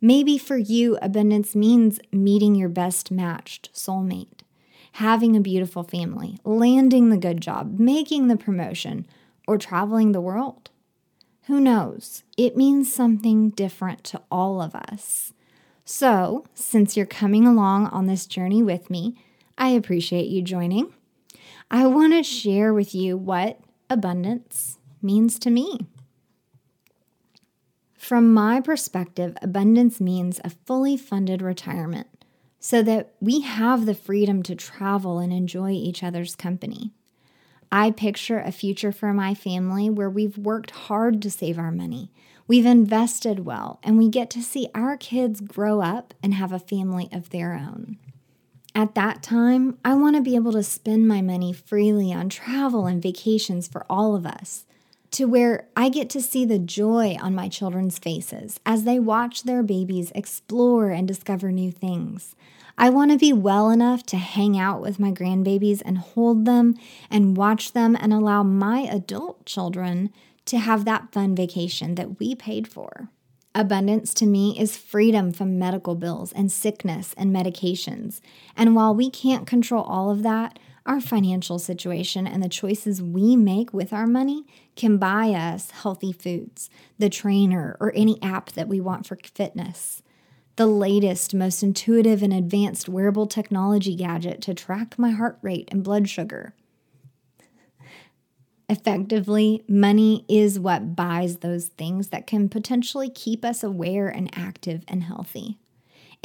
Maybe 0.00 0.38
for 0.38 0.56
you, 0.56 0.98
abundance 1.00 1.54
means 1.54 2.00
meeting 2.10 2.56
your 2.56 2.68
best 2.68 3.12
matched 3.12 3.72
soulmate, 3.72 4.40
having 4.94 5.36
a 5.36 5.40
beautiful 5.40 5.84
family, 5.84 6.38
landing 6.44 7.10
the 7.10 7.16
good 7.16 7.40
job, 7.40 7.78
making 7.78 8.26
the 8.26 8.36
promotion, 8.36 9.06
or 9.46 9.58
traveling 9.58 10.10
the 10.10 10.20
world. 10.20 10.70
Who 11.46 11.60
knows? 11.60 12.24
It 12.36 12.56
means 12.56 12.92
something 12.92 13.50
different 13.50 14.02
to 14.04 14.22
all 14.30 14.60
of 14.60 14.74
us. 14.74 15.32
So, 15.84 16.44
since 16.54 16.96
you're 16.96 17.06
coming 17.06 17.46
along 17.46 17.86
on 17.88 18.06
this 18.06 18.26
journey 18.26 18.62
with 18.62 18.90
me, 18.90 19.16
I 19.58 19.68
appreciate 19.68 20.28
you 20.28 20.42
joining. 20.42 20.92
I 21.74 21.86
want 21.86 22.12
to 22.12 22.22
share 22.22 22.74
with 22.74 22.94
you 22.94 23.16
what 23.16 23.58
abundance 23.88 24.78
means 25.00 25.38
to 25.38 25.48
me. 25.48 25.78
From 27.96 28.34
my 28.34 28.60
perspective, 28.60 29.38
abundance 29.40 29.98
means 29.98 30.38
a 30.44 30.50
fully 30.50 30.98
funded 30.98 31.40
retirement 31.40 32.08
so 32.60 32.82
that 32.82 33.14
we 33.20 33.40
have 33.40 33.86
the 33.86 33.94
freedom 33.94 34.42
to 34.42 34.54
travel 34.54 35.18
and 35.18 35.32
enjoy 35.32 35.70
each 35.70 36.02
other's 36.02 36.36
company. 36.36 36.92
I 37.72 37.90
picture 37.90 38.38
a 38.38 38.52
future 38.52 38.92
for 38.92 39.14
my 39.14 39.32
family 39.32 39.88
where 39.88 40.10
we've 40.10 40.36
worked 40.36 40.72
hard 40.72 41.22
to 41.22 41.30
save 41.30 41.58
our 41.58 41.72
money, 41.72 42.12
we've 42.46 42.66
invested 42.66 43.46
well, 43.46 43.80
and 43.82 43.96
we 43.96 44.10
get 44.10 44.28
to 44.32 44.42
see 44.42 44.68
our 44.74 44.98
kids 44.98 45.40
grow 45.40 45.80
up 45.80 46.12
and 46.22 46.34
have 46.34 46.52
a 46.52 46.58
family 46.58 47.08
of 47.10 47.30
their 47.30 47.54
own. 47.54 47.96
At 48.74 48.94
that 48.94 49.22
time, 49.22 49.78
I 49.84 49.94
want 49.94 50.16
to 50.16 50.22
be 50.22 50.34
able 50.34 50.52
to 50.52 50.62
spend 50.62 51.06
my 51.06 51.20
money 51.20 51.52
freely 51.52 52.12
on 52.12 52.30
travel 52.30 52.86
and 52.86 53.02
vacations 53.02 53.68
for 53.68 53.84
all 53.90 54.16
of 54.16 54.24
us, 54.24 54.64
to 55.10 55.26
where 55.26 55.68
I 55.76 55.90
get 55.90 56.08
to 56.10 56.22
see 56.22 56.46
the 56.46 56.58
joy 56.58 57.18
on 57.20 57.34
my 57.34 57.48
children's 57.48 57.98
faces 57.98 58.58
as 58.64 58.84
they 58.84 58.98
watch 58.98 59.42
their 59.42 59.62
babies 59.62 60.10
explore 60.14 60.90
and 60.90 61.06
discover 61.06 61.52
new 61.52 61.70
things. 61.70 62.34
I 62.78 62.88
want 62.88 63.10
to 63.10 63.18
be 63.18 63.34
well 63.34 63.68
enough 63.68 64.04
to 64.06 64.16
hang 64.16 64.58
out 64.58 64.80
with 64.80 64.98
my 64.98 65.12
grandbabies 65.12 65.82
and 65.84 65.98
hold 65.98 66.46
them 66.46 66.74
and 67.10 67.36
watch 67.36 67.72
them 67.72 67.94
and 68.00 68.14
allow 68.14 68.42
my 68.42 68.80
adult 68.80 69.44
children 69.44 70.10
to 70.46 70.58
have 70.58 70.86
that 70.86 71.12
fun 71.12 71.36
vacation 71.36 71.94
that 71.96 72.18
we 72.18 72.34
paid 72.34 72.66
for. 72.66 73.10
Abundance 73.54 74.14
to 74.14 74.24
me 74.24 74.58
is 74.58 74.78
freedom 74.78 75.30
from 75.30 75.58
medical 75.58 75.94
bills 75.94 76.32
and 76.32 76.50
sickness 76.50 77.14
and 77.18 77.34
medications. 77.34 78.22
And 78.56 78.74
while 78.74 78.94
we 78.94 79.10
can't 79.10 79.46
control 79.46 79.84
all 79.84 80.10
of 80.10 80.22
that, 80.22 80.58
our 80.86 81.02
financial 81.02 81.58
situation 81.58 82.26
and 82.26 82.42
the 82.42 82.48
choices 82.48 83.02
we 83.02 83.36
make 83.36 83.74
with 83.74 83.92
our 83.92 84.06
money 84.06 84.46
can 84.74 84.96
buy 84.96 85.28
us 85.30 85.70
healthy 85.70 86.12
foods, 86.12 86.70
the 86.98 87.10
trainer, 87.10 87.76
or 87.78 87.92
any 87.94 88.20
app 88.22 88.52
that 88.52 88.68
we 88.68 88.80
want 88.80 89.06
for 89.06 89.18
fitness. 89.34 90.02
The 90.56 90.66
latest, 90.66 91.34
most 91.34 91.62
intuitive, 91.62 92.22
and 92.22 92.32
advanced 92.32 92.88
wearable 92.88 93.26
technology 93.26 93.94
gadget 93.94 94.40
to 94.42 94.54
track 94.54 94.98
my 94.98 95.10
heart 95.10 95.38
rate 95.42 95.68
and 95.70 95.84
blood 95.84 96.08
sugar. 96.08 96.54
Effectively, 98.72 99.62
money 99.68 100.24
is 100.30 100.58
what 100.58 100.96
buys 100.96 101.40
those 101.40 101.66
things 101.66 102.08
that 102.08 102.26
can 102.26 102.48
potentially 102.48 103.10
keep 103.10 103.44
us 103.44 103.62
aware 103.62 104.08
and 104.08 104.30
active 104.34 104.82
and 104.88 105.02
healthy. 105.02 105.58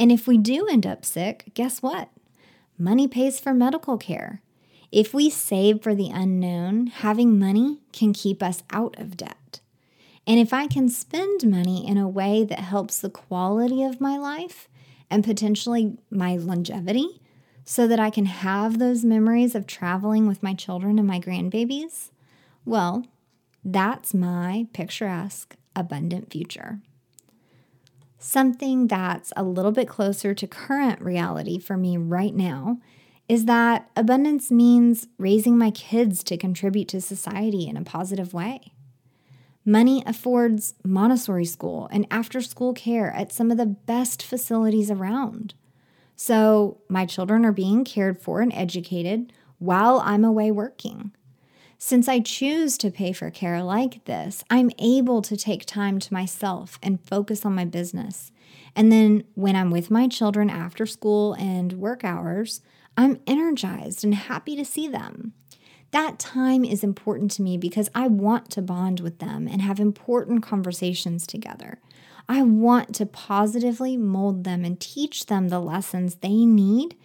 And 0.00 0.10
if 0.10 0.26
we 0.26 0.38
do 0.38 0.66
end 0.66 0.86
up 0.86 1.04
sick, 1.04 1.50
guess 1.52 1.82
what? 1.82 2.08
Money 2.78 3.06
pays 3.06 3.38
for 3.38 3.52
medical 3.52 3.98
care. 3.98 4.40
If 4.90 5.12
we 5.12 5.28
save 5.28 5.82
for 5.82 5.94
the 5.94 6.08
unknown, 6.08 6.86
having 6.86 7.38
money 7.38 7.80
can 7.92 8.14
keep 8.14 8.42
us 8.42 8.62
out 8.70 8.98
of 8.98 9.18
debt. 9.18 9.60
And 10.26 10.40
if 10.40 10.54
I 10.54 10.68
can 10.68 10.88
spend 10.88 11.46
money 11.46 11.86
in 11.86 11.98
a 11.98 12.08
way 12.08 12.44
that 12.44 12.60
helps 12.60 12.98
the 12.98 13.10
quality 13.10 13.82
of 13.82 14.00
my 14.00 14.16
life 14.16 14.70
and 15.10 15.22
potentially 15.22 15.98
my 16.10 16.36
longevity, 16.36 17.20
so 17.66 17.86
that 17.86 18.00
I 18.00 18.08
can 18.08 18.24
have 18.24 18.78
those 18.78 19.04
memories 19.04 19.54
of 19.54 19.66
traveling 19.66 20.26
with 20.26 20.42
my 20.42 20.54
children 20.54 20.98
and 20.98 21.06
my 21.06 21.20
grandbabies, 21.20 22.08
well, 22.64 23.06
that's 23.64 24.14
my 24.14 24.66
picturesque, 24.72 25.56
abundant 25.74 26.30
future. 26.30 26.80
Something 28.18 28.88
that's 28.88 29.32
a 29.36 29.44
little 29.44 29.72
bit 29.72 29.88
closer 29.88 30.34
to 30.34 30.46
current 30.46 31.00
reality 31.00 31.58
for 31.58 31.76
me 31.76 31.96
right 31.96 32.34
now 32.34 32.78
is 33.28 33.44
that 33.44 33.90
abundance 33.94 34.50
means 34.50 35.06
raising 35.18 35.56
my 35.56 35.70
kids 35.70 36.24
to 36.24 36.36
contribute 36.36 36.88
to 36.88 37.00
society 37.00 37.68
in 37.68 37.76
a 37.76 37.84
positive 37.84 38.32
way. 38.32 38.72
Money 39.64 40.02
affords 40.06 40.74
Montessori 40.82 41.44
school 41.44 41.88
and 41.92 42.06
after 42.10 42.40
school 42.40 42.72
care 42.72 43.12
at 43.12 43.30
some 43.30 43.50
of 43.50 43.58
the 43.58 43.66
best 43.66 44.22
facilities 44.22 44.90
around. 44.90 45.54
So 46.16 46.80
my 46.88 47.04
children 47.04 47.44
are 47.44 47.52
being 47.52 47.84
cared 47.84 48.18
for 48.18 48.40
and 48.40 48.52
educated 48.54 49.32
while 49.58 50.00
I'm 50.02 50.24
away 50.24 50.50
working. 50.50 51.12
Since 51.80 52.08
I 52.08 52.18
choose 52.18 52.76
to 52.78 52.90
pay 52.90 53.12
for 53.12 53.30
care 53.30 53.62
like 53.62 54.04
this, 54.04 54.42
I'm 54.50 54.72
able 54.80 55.22
to 55.22 55.36
take 55.36 55.64
time 55.64 56.00
to 56.00 56.12
myself 56.12 56.76
and 56.82 57.00
focus 57.06 57.46
on 57.46 57.54
my 57.54 57.64
business. 57.64 58.32
And 58.74 58.90
then 58.90 59.22
when 59.34 59.54
I'm 59.54 59.70
with 59.70 59.88
my 59.88 60.08
children 60.08 60.50
after 60.50 60.86
school 60.86 61.34
and 61.34 61.74
work 61.74 62.02
hours, 62.02 62.62
I'm 62.96 63.20
energized 63.28 64.02
and 64.02 64.12
happy 64.12 64.56
to 64.56 64.64
see 64.64 64.88
them. 64.88 65.34
That 65.92 66.18
time 66.18 66.64
is 66.64 66.82
important 66.82 67.30
to 67.32 67.42
me 67.42 67.56
because 67.56 67.88
I 67.94 68.08
want 68.08 68.50
to 68.50 68.62
bond 68.62 68.98
with 68.98 69.20
them 69.20 69.46
and 69.46 69.62
have 69.62 69.78
important 69.78 70.42
conversations 70.42 71.28
together. 71.28 71.78
I 72.28 72.42
want 72.42 72.92
to 72.96 73.06
positively 73.06 73.96
mold 73.96 74.42
them 74.42 74.64
and 74.64 74.80
teach 74.80 75.26
them 75.26 75.48
the 75.48 75.60
lessons 75.60 76.16
they 76.16 76.44
need 76.44 76.96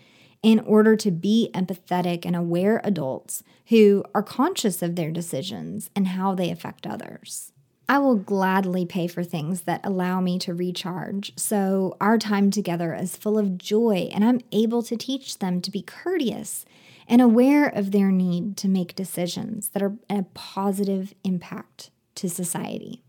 in 0.44 0.60
order 0.60 0.96
to 0.98 1.10
be 1.10 1.50
empathetic 1.54 2.26
and 2.26 2.36
aware 2.36 2.82
adults 2.84 3.42
who 3.68 4.04
are 4.14 4.22
conscious 4.22 4.82
of 4.82 4.96
their 4.96 5.10
decisions 5.10 5.90
and 5.96 6.10
how 6.10 6.36
they 6.36 6.52
affect 6.52 6.86
others. 6.86 7.54
I 7.88 8.00
will 8.00 8.16
gladly 8.16 8.86
pay 8.86 9.08
for 9.08 9.24
things 9.24 9.62
that 9.62 9.86
allow 9.86 10.22
me 10.22 10.40
to 10.40 10.54
recharge, 10.54 11.34
so 11.38 11.98
our 12.00 12.18
time 12.18 12.50
together 12.50 12.94
is 12.94 13.18
full 13.18 13.38
of 13.38 13.58
joy 13.58 14.10
and 14.14 14.24
I'm 14.24 14.42
able 14.52 14.84
to 14.84 14.96
teach 14.96 15.40
them 15.40 15.62
to 15.62 15.72
be 15.72 15.82
courteous 15.82 16.66
and 17.08 17.22
aware 17.22 17.68
of 17.68 17.92
their 17.92 18.12
need 18.12 18.56
to 18.58 18.70
make 18.70 18.96
decisions 18.96 19.70
that 19.70 19.84
are 19.84 19.96
a 20.10 20.24
positive 20.34 21.14
impact 21.24 21.90
to 22.16 22.30
society. 22.30 23.03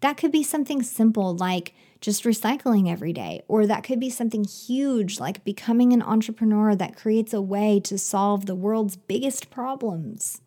That 0.00 0.16
could 0.16 0.32
be 0.32 0.42
something 0.42 0.82
simple 0.82 1.34
like 1.34 1.74
just 2.00 2.24
recycling 2.24 2.90
every 2.90 3.12
day, 3.12 3.42
or 3.48 3.66
that 3.66 3.82
could 3.82 3.98
be 3.98 4.10
something 4.10 4.44
huge 4.44 5.18
like 5.18 5.44
becoming 5.44 5.92
an 5.92 6.02
entrepreneur 6.02 6.74
that 6.74 6.96
creates 6.96 7.32
a 7.32 7.40
way 7.40 7.80
to 7.80 7.98
solve 7.98 8.46
the 8.46 8.54
world's 8.54 8.96
biggest 8.96 9.50
problems. 9.50 10.42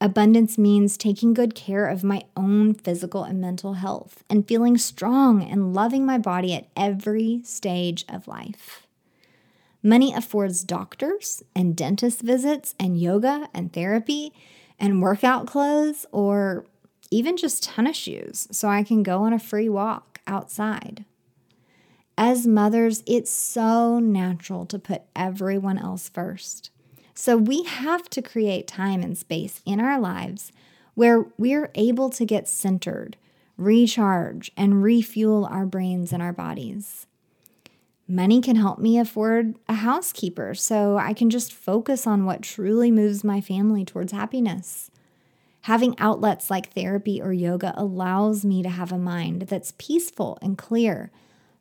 Abundance 0.00 0.58
means 0.58 0.96
taking 0.96 1.32
good 1.32 1.54
care 1.54 1.86
of 1.86 2.04
my 2.04 2.24
own 2.36 2.74
physical 2.74 3.24
and 3.24 3.40
mental 3.40 3.74
health 3.74 4.24
and 4.28 4.46
feeling 4.46 4.76
strong 4.76 5.42
and 5.42 5.72
loving 5.72 6.04
my 6.04 6.18
body 6.18 6.54
at 6.54 6.68
every 6.76 7.40
stage 7.44 8.04
of 8.08 8.28
life. 8.28 8.86
Money 9.82 10.12
affords 10.12 10.64
doctors 10.64 11.42
and 11.54 11.76
dentist 11.76 12.22
visits 12.22 12.74
and 12.80 12.98
yoga 13.00 13.48
and 13.54 13.72
therapy 13.72 14.32
and 14.78 15.00
workout 15.00 15.46
clothes 15.46 16.04
or 16.10 16.66
even 17.10 17.36
just 17.36 17.62
tennis 17.62 17.96
shoes 17.96 18.48
so 18.50 18.68
I 18.68 18.82
can 18.82 19.02
go 19.02 19.22
on 19.22 19.32
a 19.32 19.38
free 19.38 19.68
walk 19.68 20.20
outside. 20.26 21.04
As 22.16 22.46
mothers, 22.46 23.02
it's 23.06 23.30
so 23.30 23.98
natural 23.98 24.66
to 24.66 24.78
put 24.78 25.02
everyone 25.16 25.78
else 25.78 26.08
first. 26.08 26.70
So 27.14 27.36
we 27.36 27.64
have 27.64 28.08
to 28.10 28.22
create 28.22 28.66
time 28.66 29.02
and 29.02 29.16
space 29.16 29.60
in 29.64 29.80
our 29.80 30.00
lives 30.00 30.52
where 30.94 31.26
we're 31.38 31.70
able 31.74 32.10
to 32.10 32.24
get 32.24 32.48
centered, 32.48 33.16
recharge, 33.56 34.52
and 34.56 34.82
refuel 34.82 35.44
our 35.46 35.66
brains 35.66 36.12
and 36.12 36.22
our 36.22 36.32
bodies. 36.32 37.06
Money 38.06 38.40
can 38.40 38.56
help 38.56 38.78
me 38.78 38.98
afford 38.98 39.54
a 39.68 39.74
housekeeper 39.74 40.54
so 40.54 40.98
I 40.98 41.14
can 41.14 41.30
just 41.30 41.52
focus 41.52 42.06
on 42.06 42.26
what 42.26 42.42
truly 42.42 42.90
moves 42.90 43.24
my 43.24 43.40
family 43.40 43.84
towards 43.84 44.12
happiness. 44.12 44.90
Having 45.64 45.98
outlets 45.98 46.50
like 46.50 46.74
therapy 46.74 47.22
or 47.22 47.32
yoga 47.32 47.72
allows 47.74 48.44
me 48.44 48.62
to 48.62 48.68
have 48.68 48.92
a 48.92 48.98
mind 48.98 49.42
that's 49.48 49.72
peaceful 49.78 50.36
and 50.42 50.58
clear 50.58 51.10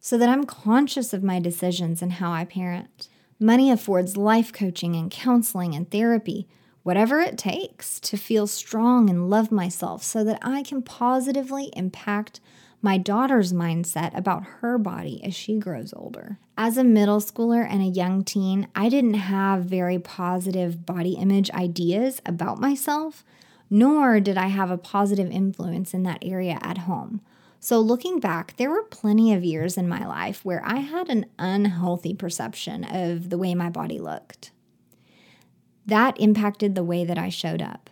so 0.02 0.18
that 0.18 0.28
I'm 0.28 0.44
conscious 0.44 1.14
of 1.14 1.24
my 1.24 1.40
decisions 1.40 2.02
and 2.02 2.12
how 2.12 2.30
I 2.34 2.44
parent. 2.44 3.08
Money 3.40 3.72
affords 3.72 4.18
life 4.18 4.52
coaching 4.52 4.98
and 4.98 5.10
counseling 5.10 5.74
and 5.74 5.90
therapy, 5.90 6.50
whatever 6.84 7.22
it 7.22 7.38
takes 7.38 7.98
to 8.02 8.18
feel 8.18 8.46
strong 8.46 9.10
and 9.10 9.30
love 9.30 9.54
myself 9.54 10.04
so 10.04 10.22
that 10.26 10.40
I 10.42 10.64
can 10.64 10.82
positively 10.82 11.72
impact 11.72 12.42
my 12.82 12.98
daughter's 12.98 13.54
mindset 13.54 14.14
about 14.18 14.44
her 14.60 14.78
body 14.78 15.24
as 15.24 15.34
she 15.34 15.58
grows 15.58 15.94
older. 15.96 16.40
As 16.58 16.76
a 16.76 16.84
middle 16.84 17.22
schooler 17.22 17.66
and 17.66 17.82
a 17.82 17.86
young 17.86 18.26
teen, 18.26 18.68
I 18.76 18.90
didn't 18.90 19.14
have 19.14 19.64
very 19.64 19.98
positive 19.98 20.86
body 20.86 21.14
image 21.14 21.50
ideas 21.52 22.22
about 22.26 22.60
myself, 22.60 23.24
nor 23.70 24.20
did 24.20 24.38
I 24.38 24.48
have 24.48 24.72
a 24.72 24.78
positive 24.78 25.32
influence 25.32 25.94
in 25.94 26.04
that 26.04 26.24
area 26.24 26.60
at 26.62 26.80
home. 26.80 27.22
So, 27.60 27.80
looking 27.80 28.20
back, 28.20 28.58
there 28.58 28.70
were 28.70 28.84
plenty 28.84 29.34
of 29.34 29.44
years 29.44 29.78
in 29.78 29.88
my 29.88 30.06
life 30.06 30.44
where 30.44 30.62
I 30.66 30.80
had 30.80 31.10
an 31.10 31.26
unhealthy 31.40 32.14
perception 32.14 32.84
of 32.84 33.30
the 33.30 33.38
way 33.38 33.56
my 33.56 33.70
body 33.70 34.00
looked. 34.00 34.52
That 35.86 36.20
impacted 36.20 36.76
the 36.76 36.84
way 36.84 37.06
that 37.06 37.18
I 37.18 37.30
showed 37.30 37.62
up 37.62 37.90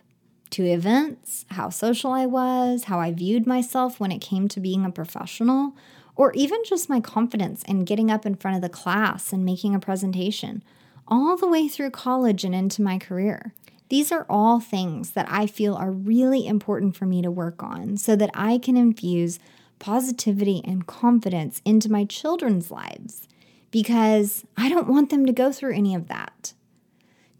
to 0.50 0.64
events, 0.64 1.46
how 1.52 1.70
social 1.70 2.12
I 2.12 2.26
was, 2.26 2.84
how 2.84 3.00
I 3.00 3.10
viewed 3.10 3.46
myself 3.46 3.98
when 3.98 4.12
it 4.12 4.20
came 4.20 4.48
to 4.48 4.60
being 4.60 4.84
a 4.84 4.90
professional, 4.90 5.74
or 6.14 6.32
even 6.34 6.62
just 6.66 6.90
my 6.90 7.00
confidence 7.00 7.62
in 7.62 7.86
getting 7.86 8.10
up 8.10 8.26
in 8.26 8.34
front 8.34 8.56
of 8.56 8.62
the 8.62 8.68
class 8.68 9.32
and 9.32 9.44
making 9.44 9.74
a 9.74 9.80
presentation, 9.80 10.62
all 11.08 11.36
the 11.36 11.48
way 11.48 11.68
through 11.68 11.90
college 11.90 12.44
and 12.44 12.54
into 12.54 12.82
my 12.82 12.98
career. 12.98 13.54
These 13.92 14.10
are 14.10 14.24
all 14.26 14.58
things 14.58 15.10
that 15.10 15.26
I 15.28 15.46
feel 15.46 15.74
are 15.74 15.90
really 15.90 16.46
important 16.46 16.96
for 16.96 17.04
me 17.04 17.20
to 17.20 17.30
work 17.30 17.62
on 17.62 17.98
so 17.98 18.16
that 18.16 18.30
I 18.32 18.56
can 18.56 18.74
infuse 18.74 19.38
positivity 19.80 20.62
and 20.64 20.86
confidence 20.86 21.60
into 21.66 21.92
my 21.92 22.06
children's 22.06 22.70
lives 22.70 23.28
because 23.70 24.46
I 24.56 24.70
don't 24.70 24.88
want 24.88 25.10
them 25.10 25.26
to 25.26 25.32
go 25.34 25.52
through 25.52 25.74
any 25.74 25.94
of 25.94 26.08
that. 26.08 26.54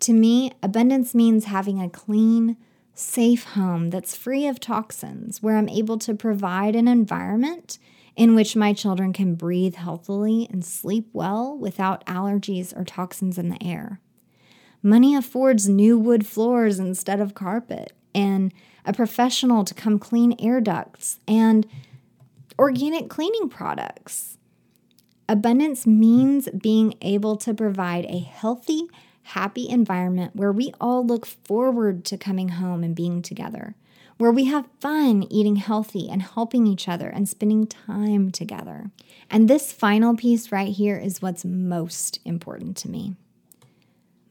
To 0.01 0.13
me, 0.13 0.53
abundance 0.63 1.15
means 1.15 1.47
having 1.47 1.81
a 1.81 1.89
clean, 1.89 2.59
safe 2.93 3.45
home 3.55 3.89
that's 3.89 4.15
free 4.15 4.47
of 4.47 4.61
toxins, 4.61 5.43
where 5.43 5.57
I'm 5.57 5.71
able 5.71 5.97
to 6.01 6.13
provide 6.13 6.77
an 6.77 6.87
environment 6.87 7.79
in 8.15 8.35
which 8.35 8.55
my 8.55 8.75
children 8.75 9.15
can 9.15 9.37
breathe 9.37 9.77
healthily 9.77 10.49
and 10.51 10.63
sleep 10.63 11.09
well 11.15 11.57
without 11.57 12.05
allergies 12.05 12.79
or 12.79 12.85
toxins 12.85 13.39
in 13.39 13.49
the 13.49 13.67
air. 13.67 14.03
Money 14.83 15.15
affords 15.15 15.69
new 15.69 15.97
wood 15.97 16.27
floors 16.27 16.79
instead 16.79 17.21
of 17.21 17.35
carpet, 17.35 17.93
and 18.15 18.53
a 18.85 18.93
professional 18.93 19.65
to 19.65 19.75
come 19.75 19.99
clean 19.99 20.35
air 20.41 20.61
ducts, 20.61 21.21
and 21.29 21.67
organic 22.59 23.09
cleaning 23.09 23.49
products. 23.49 24.39
Abundance 25.29 25.87
means 25.87 26.49
being 26.51 26.95
able 27.01 27.37
to 27.37 27.55
provide 27.55 28.05
a 28.07 28.19
healthy, 28.19 28.89
happy 29.23 29.69
environment 29.69 30.35
where 30.35 30.53
we 30.53 30.73
all 30.81 31.07
look 31.07 31.27
forward 31.27 32.05
to 32.07 32.19
coming 32.19 32.51
home 32.51 32.83
and 32.83 32.95
being 32.95 33.23
together, 33.23 33.77
where 34.19 34.33
we 34.33 34.47
have 34.47 34.69
fun 34.81 35.25
eating 35.31 35.57
healthy 35.57 36.09
and 36.11 36.23
helping 36.23 36.67
each 36.67 36.89
other 36.89 37.09
and 37.09 37.29
spending 37.29 37.67
time 37.67 38.31
together. 38.31 38.91
And 39.31 39.49
this 39.49 39.73
final 39.73 40.17
piece 40.17 40.51
right 40.51 40.69
here 40.69 40.99
is 40.99 41.23
what's 41.23 41.45
most 41.45 42.19
important 42.25 42.77
to 42.79 42.91
me. 42.91 43.15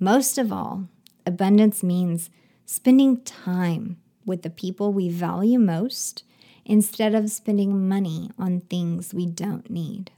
Most 0.03 0.39
of 0.39 0.51
all, 0.51 0.87
abundance 1.27 1.83
means 1.83 2.31
spending 2.65 3.21
time 3.21 3.97
with 4.25 4.41
the 4.41 4.49
people 4.49 4.91
we 4.91 5.09
value 5.09 5.59
most 5.59 6.23
instead 6.65 7.13
of 7.13 7.29
spending 7.29 7.87
money 7.87 8.31
on 8.35 8.61
things 8.61 9.13
we 9.13 9.27
don't 9.27 9.69
need. 9.69 10.09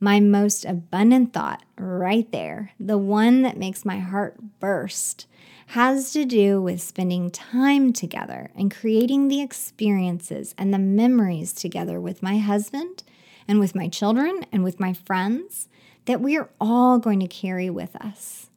My 0.00 0.20
most 0.20 0.64
abundant 0.64 1.34
thought, 1.34 1.62
right 1.76 2.32
there, 2.32 2.72
the 2.80 2.96
one 2.96 3.42
that 3.42 3.58
makes 3.58 3.84
my 3.84 3.98
heart 3.98 4.38
burst, 4.58 5.26
has 5.66 6.10
to 6.14 6.24
do 6.24 6.62
with 6.62 6.80
spending 6.80 7.30
time 7.30 7.92
together 7.92 8.50
and 8.56 8.74
creating 8.74 9.28
the 9.28 9.42
experiences 9.42 10.54
and 10.56 10.72
the 10.72 10.78
memories 10.78 11.52
together 11.52 12.00
with 12.00 12.22
my 12.22 12.38
husband 12.38 13.02
and 13.46 13.60
with 13.60 13.74
my 13.74 13.88
children 13.88 14.46
and 14.50 14.64
with 14.64 14.80
my 14.80 14.94
friends 14.94 15.68
that 16.06 16.22
we 16.22 16.38
are 16.38 16.48
all 16.58 16.98
going 16.98 17.20
to 17.20 17.28
carry 17.28 17.68
with 17.68 17.94
us. 17.96 18.48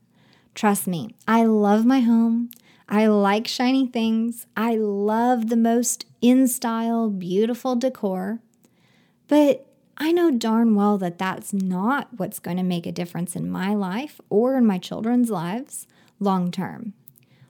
Trust 0.55 0.87
me, 0.87 1.13
I 1.27 1.43
love 1.43 1.85
my 1.85 1.99
home. 1.99 2.49
I 2.87 3.07
like 3.07 3.45
shiny 3.45 3.87
things. 3.87 4.47
I 4.55 4.75
love 4.77 5.49
the 5.49 5.57
most 5.57 6.05
in 6.21 6.47
style, 6.47 7.09
beautiful 7.09 7.75
decor. 7.75 8.39
But 9.27 9.67
I 9.97 10.13
know 10.13 10.31
darn 10.31 10.73
well 10.75 10.97
that 10.99 11.17
that's 11.17 11.51
not 11.51 12.07
what's 12.15 12.39
going 12.39 12.57
to 12.57 12.63
make 12.63 12.85
a 12.85 12.91
difference 12.91 13.35
in 13.35 13.49
my 13.49 13.73
life 13.73 14.21
or 14.29 14.55
in 14.55 14.65
my 14.65 14.77
children's 14.77 15.29
lives 15.29 15.87
long 16.21 16.51
term. 16.51 16.93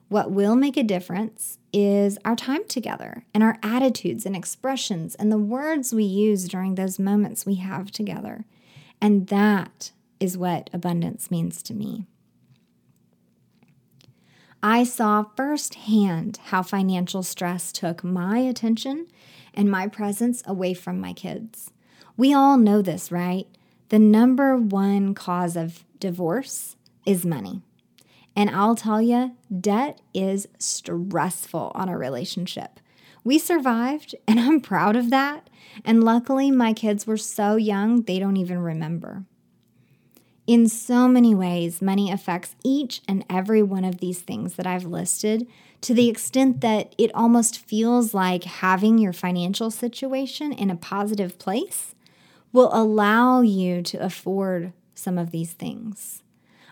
What 0.08 0.32
will 0.32 0.56
make 0.56 0.78
a 0.78 0.84
difference 0.84 1.60
is 1.74 2.18
our 2.26 2.36
time 2.36 2.66
together 2.68 3.26
and 3.34 3.44
our 3.44 3.58
attitudes 3.62 4.26
and 4.26 4.36
expressions 4.36 5.14
and 5.16 5.32
the 5.32 5.38
words 5.38 5.94
we 5.94 6.04
use 6.04 6.48
during 6.48 6.76
those 6.76 6.98
moments 6.98 7.46
we 7.46 7.56
have 7.56 7.92
together. 7.92 8.46
And 9.00 9.28
that 9.28 9.92
is 10.20 10.38
what 10.38 10.70
abundance 10.74 11.30
means 11.30 11.62
to 11.64 11.74
me. 11.74 12.06
I 14.68 14.84
saw 14.84 15.26
firsthand 15.36 16.40
how 16.46 16.64
financial 16.64 17.22
stress 17.22 17.72
took 17.72 18.04
my 18.04 18.40
attention 18.40 19.06
and 19.54 19.70
my 19.70 19.86
presence 19.86 20.42
away 20.48 20.74
from 20.74 21.00
my 21.00 21.14
kids. 21.14 21.70
We 22.18 22.34
all 22.34 22.58
know 22.58 22.82
this, 22.82 23.12
right? 23.12 23.46
The 23.90 24.00
number 24.00 24.58
one 24.58 25.14
cause 25.14 25.56
of 25.56 25.84
divorce 26.00 26.78
is 27.06 27.28
money. 27.28 27.62
And 28.36 28.50
I'll 28.50 28.74
tell 28.74 29.04
you, 29.04 29.36
debt 29.56 30.02
is 30.16 30.48
stressful 30.58 31.72
on 31.76 31.88
a 31.88 31.96
relationship. 31.96 32.80
We 33.24 33.38
survived, 33.38 34.16
and 34.28 34.40
I'm 34.40 34.62
proud 34.62 34.96
of 34.96 35.12
that. 35.12 35.48
And 35.84 36.04
luckily, 36.04 36.50
my 36.50 36.74
kids 36.74 37.06
were 37.06 37.18
so 37.18 37.56
young, 37.56 38.02
they 38.02 38.18
don't 38.18 38.38
even 38.38 38.58
remember. 38.58 39.26
In 40.48 40.70
so 40.70 41.08
many 41.08 41.34
ways, 41.34 41.82
money 41.82 42.12
affects 42.12 42.56
each 42.64 43.02
and 43.08 43.26
every 43.30 43.64
one 43.64 43.84
of 43.84 43.98
these 43.98 44.22
things 44.22 44.56
that 44.56 44.68
I've 44.68 44.86
listed 44.86 45.48
to 45.82 45.94
the 45.94 46.08
extent 46.08 46.62
that 46.62 46.94
it 46.98 47.14
almost 47.16 47.58
feels 47.58 48.14
like 48.14 48.44
having 48.44 49.00
your 49.00 49.14
financial 49.14 49.72
situation 49.72 50.52
in 50.52 50.70
a 50.70 50.76
positive 50.76 51.40
place 51.40 51.96
will 52.52 52.70
allow 52.72 53.42
you 53.42 53.82
to 53.82 53.98
afford 53.98 54.72
some 54.94 55.18
of 55.18 55.32
these 55.32 55.54
things. 55.54 56.22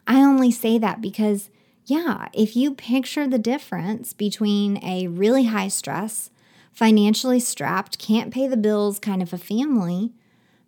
I 0.08 0.22
only 0.22 0.52
say 0.52 0.78
that 0.78 1.02
because, 1.02 1.50
yeah, 1.86 2.30
if 2.32 2.56
you 2.56 2.76
picture 2.76 3.28
the 3.28 3.40
difference 3.40 4.14
between 4.14 4.84
a 4.84 5.08
really 5.08 5.46
high 5.46 5.68
stress, 5.68 6.30
financially 6.72 7.40
strapped, 7.40 7.98
can't 8.00 8.34
pay 8.34 8.48
the 8.48 8.58
bills 8.58 9.00
kind 9.00 9.22
of 9.22 9.34
a 9.34 9.38
family 9.38 10.12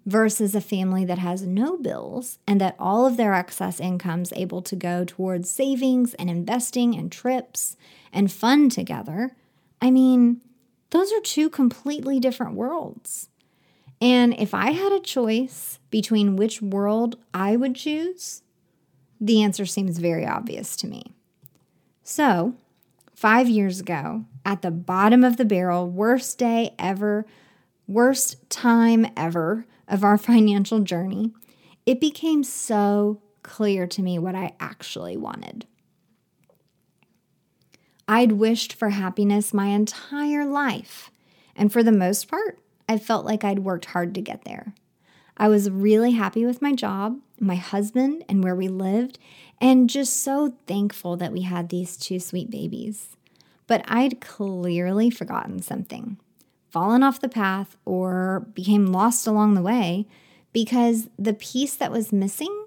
versus 0.06 0.54
a 0.54 0.62
family 0.62 1.04
that 1.04 1.18
has 1.18 1.42
no 1.42 1.78
bills 1.78 2.38
and 2.48 2.62
that 2.62 2.76
all 2.78 3.06
of 3.06 3.18
their 3.18 3.34
excess 3.34 3.80
income 3.80 4.22
is 4.22 4.34
able 4.36 4.62
to 4.62 4.76
go 4.76 5.04
towards 5.04 5.50
savings 5.50 6.14
and 6.16 6.30
investing 6.30 6.96
and 6.96 7.12
trips 7.12 7.76
and 8.14 8.32
fun 8.32 8.70
together. 8.70 9.36
I 9.82 9.90
mean, 9.90 10.42
those 10.92 11.12
are 11.12 11.22
two 11.22 11.50
completely 11.50 12.20
different 12.20 12.54
worlds. 12.54 13.30
And 14.00 14.38
if 14.40 14.54
I 14.54 14.72
had 14.72 14.92
a 14.92 15.00
choice 15.00 15.80
between 15.90 16.36
which 16.36 16.62
world 16.62 17.18
I 17.34 17.56
would 17.56 17.76
choose, 17.76 18.44
the 19.20 19.42
answer 19.42 19.66
seems 19.66 19.98
very 19.98 20.26
obvious 20.26 20.76
to 20.78 20.88
me. 20.88 21.16
So, 22.04 22.56
five 23.16 23.50
years 23.50 23.80
ago, 23.80 24.26
at 24.46 24.62
the 24.62 24.72
bottom 24.72 25.24
of 25.24 25.38
the 25.38 25.46
barrel, 25.46 25.90
worst 25.90 26.38
day 26.38 26.76
ever, 26.78 27.26
worst 27.88 28.48
time 28.50 29.08
ever 29.18 29.66
of 29.88 30.04
our 30.04 30.18
financial 30.20 30.80
journey, 30.80 31.34
it 31.86 32.00
became 32.00 32.44
so 32.44 33.22
clear 33.44 33.86
to 33.88 34.02
me 34.02 34.18
what 34.18 34.36
I 34.36 34.54
actually 34.60 35.18
wanted. 35.18 35.66
I'd 38.08 38.34
wished 38.34 38.74
for 38.74 38.90
happiness 38.90 39.54
my 39.54 39.68
entire 39.68 40.46
life, 40.46 41.12
and 41.56 41.72
for 41.72 41.82
the 41.82 41.92
most 41.92 42.28
part, 42.28 42.60
I 42.88 42.98
felt 42.98 43.26
like 43.26 43.44
I'd 43.44 43.60
worked 43.60 43.86
hard 43.86 44.14
to 44.16 44.22
get 44.22 44.46
there. 44.46 44.74
I 45.38 45.48
was 45.48 45.70
really 45.70 46.12
happy 46.12 46.46
with 46.46 46.62
my 46.62 46.74
job, 46.74 47.20
my 47.40 47.56
husband, 47.56 48.24
and 48.30 48.44
where 48.44 48.56
we 48.56 48.68
lived, 48.68 49.20
and 49.60 49.90
just 49.90 50.22
so 50.22 50.56
thankful 50.68 51.18
that 51.18 51.32
we 51.32 51.42
had 51.42 51.70
these 51.70 51.98
two 51.98 52.20
sweet 52.20 52.50
babies. 52.50 53.18
But 53.68 53.84
I'd 53.88 54.22
clearly 54.22 55.10
forgotten 55.10 55.62
something, 55.62 56.18
fallen 56.76 57.04
off 57.04 57.22
the 57.22 57.30
path, 57.30 57.78
or 57.86 58.48
became 58.54 58.88
lost 58.88 59.26
along 59.26 59.54
the 59.54 59.62
way 59.62 60.06
because 60.52 61.08
the 61.18 61.34
piece 61.34 61.74
that 61.74 61.90
was 61.90 62.12
missing 62.12 62.66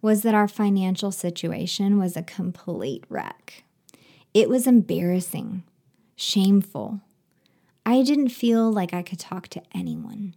was 0.00 0.22
that 0.22 0.34
our 0.34 0.48
financial 0.48 1.12
situation 1.12 1.98
was 1.98 2.16
a 2.16 2.22
complete 2.22 3.04
wreck. 3.10 3.62
It 4.32 4.48
was 4.48 4.66
embarrassing, 4.66 5.62
shameful. 6.16 7.02
I 7.84 8.02
didn't 8.02 8.30
feel 8.30 8.72
like 8.72 8.94
I 8.94 9.02
could 9.02 9.18
talk 9.18 9.48
to 9.48 9.62
anyone. 9.74 10.34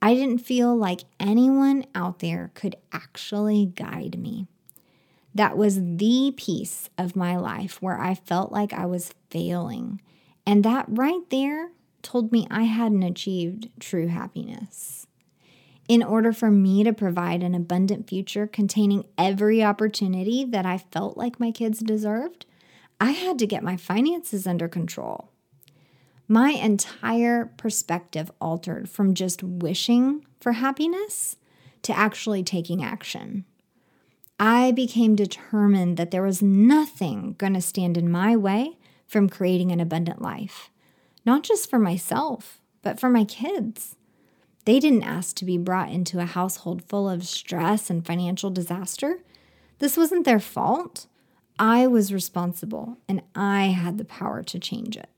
I 0.00 0.14
didn't 0.14 0.38
feel 0.38 0.74
like 0.74 1.00
anyone 1.18 1.84
out 1.94 2.20
there 2.20 2.52
could 2.54 2.76
actually 2.90 3.66
guide 3.66 4.18
me. 4.18 4.46
That 5.34 5.58
was 5.58 5.78
the 5.78 6.32
piece 6.38 6.88
of 6.96 7.14
my 7.14 7.36
life 7.36 7.82
where 7.82 8.00
I 8.00 8.14
felt 8.14 8.50
like 8.50 8.72
I 8.72 8.86
was 8.86 9.12
failing. 9.28 10.00
And 10.46 10.64
that 10.64 10.86
right 10.88 11.28
there 11.28 11.72
told 12.02 12.32
me 12.32 12.46
I 12.50 12.64
hadn't 12.64 13.02
achieved 13.02 13.68
true 13.78 14.08
happiness. 14.08 15.06
In 15.88 16.02
order 16.02 16.32
for 16.32 16.50
me 16.50 16.84
to 16.84 16.92
provide 16.92 17.42
an 17.42 17.54
abundant 17.54 18.08
future 18.08 18.46
containing 18.46 19.04
every 19.18 19.62
opportunity 19.62 20.44
that 20.44 20.64
I 20.64 20.78
felt 20.78 21.16
like 21.16 21.40
my 21.40 21.50
kids 21.50 21.80
deserved, 21.80 22.46
I 23.00 23.10
had 23.10 23.38
to 23.40 23.46
get 23.46 23.64
my 23.64 23.76
finances 23.76 24.46
under 24.46 24.68
control 24.68 25.30
my 26.30 26.50
entire 26.50 27.46
perspective 27.56 28.30
altered 28.40 28.88
from 28.88 29.14
just 29.14 29.42
wishing 29.42 30.24
for 30.40 30.52
happiness 30.52 31.36
to 31.82 31.92
actually 31.92 32.44
taking 32.44 32.84
action. 32.84 33.44
I 34.38 34.70
became 34.70 35.16
determined 35.16 35.96
that 35.96 36.12
there 36.12 36.22
was 36.22 36.40
nothing 36.40 37.34
going 37.36 37.54
to 37.54 37.60
stand 37.60 37.96
in 37.96 38.08
my 38.08 38.36
way 38.36 38.78
from 39.08 39.28
creating 39.28 39.72
an 39.72 39.80
abundant 39.80 40.22
life, 40.22 40.69
not 41.24 41.42
just 41.42 41.68
for 41.68 41.78
myself, 41.78 42.60
but 42.82 42.98
for 42.98 43.10
my 43.10 43.24
kids. 43.24 43.96
They 44.64 44.78
didn't 44.78 45.04
ask 45.04 45.36
to 45.36 45.44
be 45.44 45.58
brought 45.58 45.90
into 45.90 46.20
a 46.20 46.26
household 46.26 46.82
full 46.84 47.08
of 47.08 47.26
stress 47.26 47.90
and 47.90 48.06
financial 48.06 48.50
disaster. 48.50 49.20
This 49.78 49.96
wasn't 49.96 50.24
their 50.24 50.40
fault. 50.40 51.06
I 51.58 51.86
was 51.86 52.12
responsible 52.12 52.98
and 53.08 53.22
I 53.34 53.66
had 53.66 53.98
the 53.98 54.04
power 54.04 54.42
to 54.42 54.58
change 54.58 54.96
it. 54.96 55.08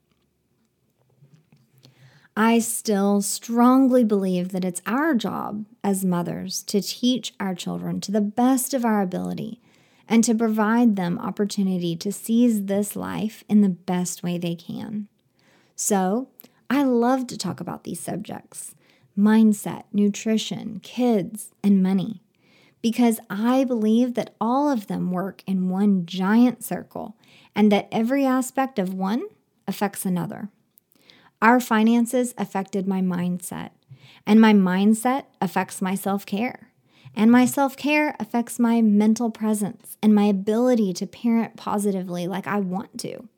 I 2.36 2.60
still 2.60 3.20
strongly 3.20 4.04
believe 4.04 4.50
that 4.50 4.64
it's 4.64 4.80
our 4.86 5.14
job 5.14 5.66
as 5.84 6.04
mothers 6.04 6.62
to 6.64 6.80
teach 6.80 7.34
our 7.38 7.54
children 7.54 8.00
to 8.00 8.12
the 8.12 8.22
best 8.22 8.72
of 8.72 8.86
our 8.86 9.02
ability 9.02 9.60
and 10.08 10.24
to 10.24 10.34
provide 10.34 10.96
them 10.96 11.18
opportunity 11.18 11.94
to 11.96 12.10
seize 12.10 12.64
this 12.64 12.96
life 12.96 13.44
in 13.48 13.60
the 13.60 13.68
best 13.68 14.22
way 14.22 14.38
they 14.38 14.54
can. 14.54 15.08
So, 15.84 16.28
I 16.70 16.84
love 16.84 17.26
to 17.26 17.36
talk 17.36 17.58
about 17.58 17.82
these 17.82 17.98
subjects 17.98 18.76
mindset, 19.18 19.82
nutrition, 19.92 20.78
kids, 20.80 21.50
and 21.60 21.82
money 21.82 22.22
because 22.80 23.18
I 23.28 23.64
believe 23.64 24.14
that 24.14 24.32
all 24.40 24.70
of 24.70 24.86
them 24.86 25.10
work 25.10 25.42
in 25.44 25.68
one 25.68 26.06
giant 26.06 26.62
circle 26.62 27.16
and 27.56 27.72
that 27.72 27.88
every 27.90 28.24
aspect 28.24 28.78
of 28.78 28.94
one 28.94 29.24
affects 29.66 30.06
another. 30.06 30.50
Our 31.42 31.58
finances 31.58 32.32
affected 32.38 32.86
my 32.86 33.00
mindset, 33.00 33.70
and 34.24 34.40
my 34.40 34.52
mindset 34.52 35.24
affects 35.40 35.82
my 35.82 35.96
self 35.96 36.24
care. 36.24 36.68
And 37.16 37.28
my 37.28 37.44
self 37.44 37.76
care 37.76 38.14
affects 38.20 38.60
my 38.60 38.82
mental 38.82 39.32
presence 39.32 39.96
and 40.00 40.14
my 40.14 40.26
ability 40.26 40.92
to 40.92 41.08
parent 41.08 41.56
positively 41.56 42.28
like 42.28 42.46
I 42.46 42.60
want 42.60 42.98
to. 43.00 43.28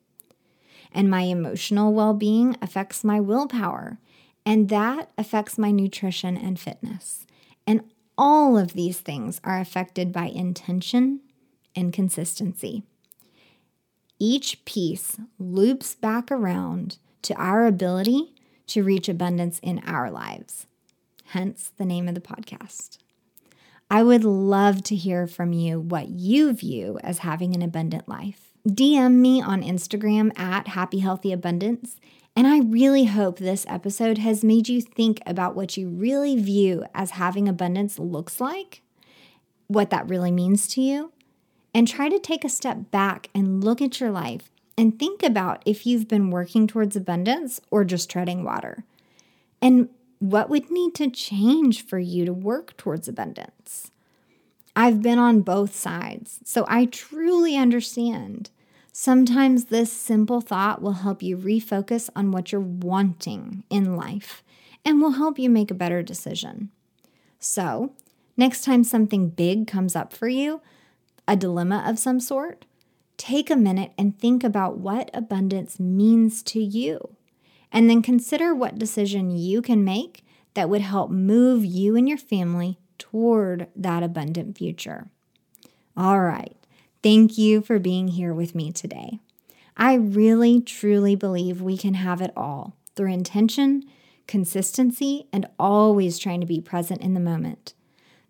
And 0.95 1.09
my 1.09 1.23
emotional 1.23 1.93
well 1.93 2.13
being 2.13 2.57
affects 2.61 3.03
my 3.03 3.19
willpower, 3.19 3.99
and 4.45 4.69
that 4.69 5.11
affects 5.17 5.57
my 5.57 5.69
nutrition 5.69 6.37
and 6.37 6.57
fitness. 6.57 7.27
And 7.67 7.81
all 8.17 8.57
of 8.57 8.73
these 8.73 9.01
things 9.01 9.41
are 9.43 9.59
affected 9.59 10.13
by 10.13 10.27
intention 10.27 11.19
and 11.75 11.91
consistency. 11.91 12.83
Each 14.19 14.63
piece 14.63 15.17
loops 15.37 15.95
back 15.95 16.31
around 16.31 16.97
to 17.23 17.35
our 17.35 17.65
ability 17.65 18.33
to 18.67 18.83
reach 18.83 19.09
abundance 19.09 19.59
in 19.59 19.79
our 19.79 20.09
lives. 20.09 20.65
Hence 21.25 21.73
the 21.75 21.85
name 21.85 22.07
of 22.07 22.15
the 22.15 22.21
podcast. 22.21 22.99
I 23.91 24.01
would 24.01 24.23
love 24.23 24.81
to 24.85 24.95
hear 24.95 25.27
from 25.27 25.51
you 25.51 25.81
what 25.81 26.07
you 26.07 26.53
view 26.53 26.97
as 27.03 27.19
having 27.19 27.53
an 27.53 27.61
abundant 27.61 28.07
life. 28.07 28.54
DM 28.67 29.17
me 29.17 29.43
on 29.43 29.61
Instagram 29.61 30.37
at 30.39 30.69
Happy 30.69 30.97
Healthy 30.97 31.31
Abundance. 31.31 31.97
And 32.35 32.47
I 32.47 32.61
really 32.61 33.05
hope 33.05 33.37
this 33.37 33.63
episode 33.69 34.17
has 34.17 34.43
made 34.43 34.67
you 34.67 34.81
think 34.81 35.21
about 35.25 35.55
what 35.55 35.77
you 35.77 35.87
really 35.87 36.35
view 36.35 36.83
as 36.93 37.11
having 37.11 37.47
abundance 37.47 37.99
looks 37.99 38.41
like, 38.41 38.81
what 39.67 39.91
that 39.91 40.09
really 40.09 40.31
means 40.31 40.67
to 40.69 40.81
you, 40.81 41.13
and 41.75 41.87
try 41.87 42.09
to 42.09 42.17
take 42.17 42.43
a 42.43 42.49
step 42.49 42.89
back 42.89 43.29
and 43.35 43.63
look 43.63 43.81
at 43.81 43.99
your 43.99 44.09
life 44.09 44.49
and 44.77 44.97
think 44.97 45.21
about 45.21 45.61
if 45.65 45.85
you've 45.85 46.07
been 46.07 46.31
working 46.31 46.65
towards 46.65 46.95
abundance 46.95 47.61
or 47.69 47.85
just 47.85 48.09
treading 48.09 48.43
water. 48.43 48.83
And 49.61 49.89
what 50.17 50.49
would 50.49 50.71
need 50.71 50.95
to 50.95 51.09
change 51.09 51.85
for 51.85 51.99
you 51.99 52.25
to 52.25 52.33
work 52.33 52.75
towards 52.77 53.07
abundance? 53.07 53.91
I've 54.75 55.01
been 55.01 55.19
on 55.19 55.41
both 55.41 55.73
sides, 55.73 56.39
so 56.43 56.65
I 56.67 56.85
truly 56.85 57.55
understand. 57.55 58.49
Sometimes 58.97 59.65
this 59.65 59.91
simple 59.91 60.39
thought 60.39 60.81
will 60.81 60.93
help 60.93 61.21
you 61.21 61.35
refocus 61.35 62.09
on 62.15 62.31
what 62.31 62.53
you're 62.53 62.61
wanting 62.61 63.65
in 63.69 63.97
life 63.97 64.41
and 64.85 65.01
will 65.01 65.11
help 65.11 65.37
you 65.37 65.49
make 65.49 65.69
a 65.69 65.73
better 65.73 66.01
decision. 66.01 66.71
So, 67.37 67.91
next 68.37 68.63
time 68.63 68.85
something 68.85 69.27
big 69.27 69.67
comes 69.67 69.97
up 69.97 70.13
for 70.13 70.29
you, 70.29 70.61
a 71.27 71.35
dilemma 71.35 71.83
of 71.85 71.99
some 71.99 72.21
sort, 72.21 72.63
take 73.17 73.49
a 73.49 73.57
minute 73.57 73.91
and 73.97 74.17
think 74.17 74.45
about 74.45 74.77
what 74.77 75.11
abundance 75.13 75.77
means 75.77 76.41
to 76.43 76.61
you. 76.61 77.17
And 77.73 77.89
then 77.89 78.01
consider 78.01 78.55
what 78.55 78.79
decision 78.79 79.29
you 79.29 79.61
can 79.61 79.83
make 79.83 80.23
that 80.53 80.69
would 80.69 80.79
help 80.79 81.11
move 81.11 81.65
you 81.65 81.97
and 81.97 82.07
your 82.07 82.17
family 82.17 82.79
toward 82.97 83.67
that 83.75 84.03
abundant 84.03 84.57
future. 84.57 85.09
All 85.97 86.21
right. 86.21 86.55
Thank 87.05 87.37
you 87.37 87.61
for 87.61 87.77
being 87.77 88.07
here 88.07 88.33
with 88.33 88.55
me 88.55 88.71
today. 88.71 89.19
I 89.77 89.93
really, 89.93 90.59
truly 90.59 91.15
believe 91.15 91.61
we 91.61 91.77
can 91.77 91.93
have 91.93 92.19
it 92.19 92.33
all 92.35 92.75
through 92.95 93.13
intention, 93.13 93.83
consistency, 94.25 95.27
and 95.31 95.45
always 95.59 96.17
trying 96.17 96.41
to 96.41 96.47
be 96.47 96.59
present 96.59 97.01
in 97.01 97.13
the 97.13 97.19
moment. 97.19 97.75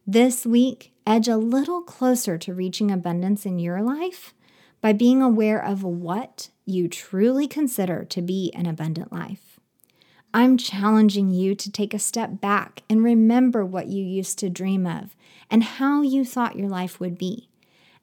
This 0.06 0.46
week, 0.46 0.92
edge 1.08 1.30
a 1.30 1.38
little 1.38 1.84
closer 1.84 2.38
to 2.38 2.54
reaching 2.54 2.92
abundance 2.92 3.46
in 3.46 3.60
your 3.60 3.82
life 3.82 4.34
by 4.82 4.92
being 4.92 5.22
aware 5.22 5.64
of 5.64 5.82
what 5.82 6.50
you 6.66 6.90
truly 6.90 7.48
consider 7.48 8.04
to 8.04 8.22
be 8.22 8.52
an 8.54 8.66
abundant 8.66 9.10
life. 9.10 9.58
I'm 10.34 10.58
challenging 10.58 11.30
you 11.30 11.56
to 11.56 11.72
take 11.72 11.94
a 11.94 11.98
step 11.98 12.42
back 12.42 12.84
and 12.90 13.02
remember 13.02 13.64
what 13.64 13.88
you 13.88 14.04
used 14.04 14.38
to 14.40 14.50
dream 14.50 14.86
of 14.86 15.16
and 15.50 15.64
how 15.64 16.02
you 16.02 16.26
thought 16.26 16.58
your 16.58 16.68
life 16.68 17.00
would 17.00 17.18
be. 17.18 17.48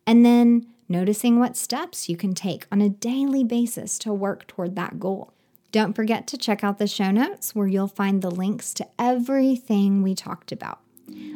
And 0.06 0.24
then 0.24 0.66
noticing 0.88 1.38
what 1.38 1.56
steps 1.56 2.08
you 2.08 2.16
can 2.16 2.34
take 2.34 2.66
on 2.70 2.80
a 2.80 2.88
daily 2.88 3.44
basis 3.44 3.98
to 4.00 4.12
work 4.12 4.46
toward 4.46 4.76
that 4.76 5.00
goal. 5.00 5.32
Don't 5.70 5.94
forget 5.94 6.26
to 6.28 6.36
check 6.36 6.62
out 6.62 6.78
the 6.78 6.86
show 6.86 7.10
notes 7.10 7.54
where 7.54 7.66
you'll 7.66 7.88
find 7.88 8.20
the 8.20 8.30
links 8.30 8.74
to 8.74 8.86
everything 8.98 10.02
we 10.02 10.14
talked 10.14 10.52
about. 10.52 10.80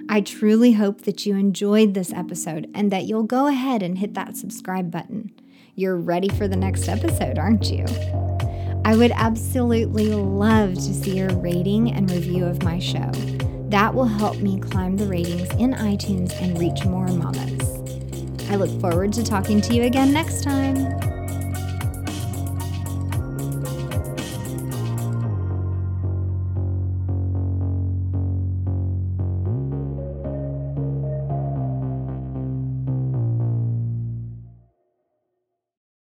I 0.08 0.20
truly 0.20 0.72
hope 0.72 1.02
that 1.02 1.24
you 1.26 1.34
enjoyed 1.36 1.94
this 1.94 2.12
episode 2.12 2.70
and 2.74 2.90
that 2.92 3.04
you'll 3.04 3.22
go 3.22 3.46
ahead 3.46 3.82
and 3.82 3.98
hit 3.98 4.14
that 4.14 4.36
subscribe 4.36 4.90
button. 4.90 5.32
You're 5.74 5.96
ready 5.96 6.28
for 6.28 6.48
the 6.48 6.56
next 6.56 6.88
episode, 6.88 7.38
aren't 7.38 7.70
you? 7.70 7.84
I 8.84 8.94
would 8.94 9.12
absolutely 9.12 10.08
love 10.08 10.74
to 10.74 10.94
see 10.94 11.16
your 11.16 11.30
rating 11.30 11.92
and 11.92 12.10
review 12.10 12.44
of 12.44 12.62
my 12.62 12.78
show. 12.78 13.10
That 13.68 13.94
will 13.94 14.04
help 14.04 14.36
me 14.38 14.60
climb 14.60 14.96
the 14.96 15.06
ratings 15.06 15.50
in 15.54 15.72
iTunes 15.72 16.32
and 16.40 16.58
reach 16.58 16.84
more 16.84 17.08
mamas. 17.08 17.55
I 18.48 18.56
look 18.56 18.80
forward 18.80 19.12
to 19.14 19.24
talking 19.24 19.60
to 19.62 19.74
you 19.74 19.82
again 19.84 20.12
next 20.12 20.42
time. 20.42 21.05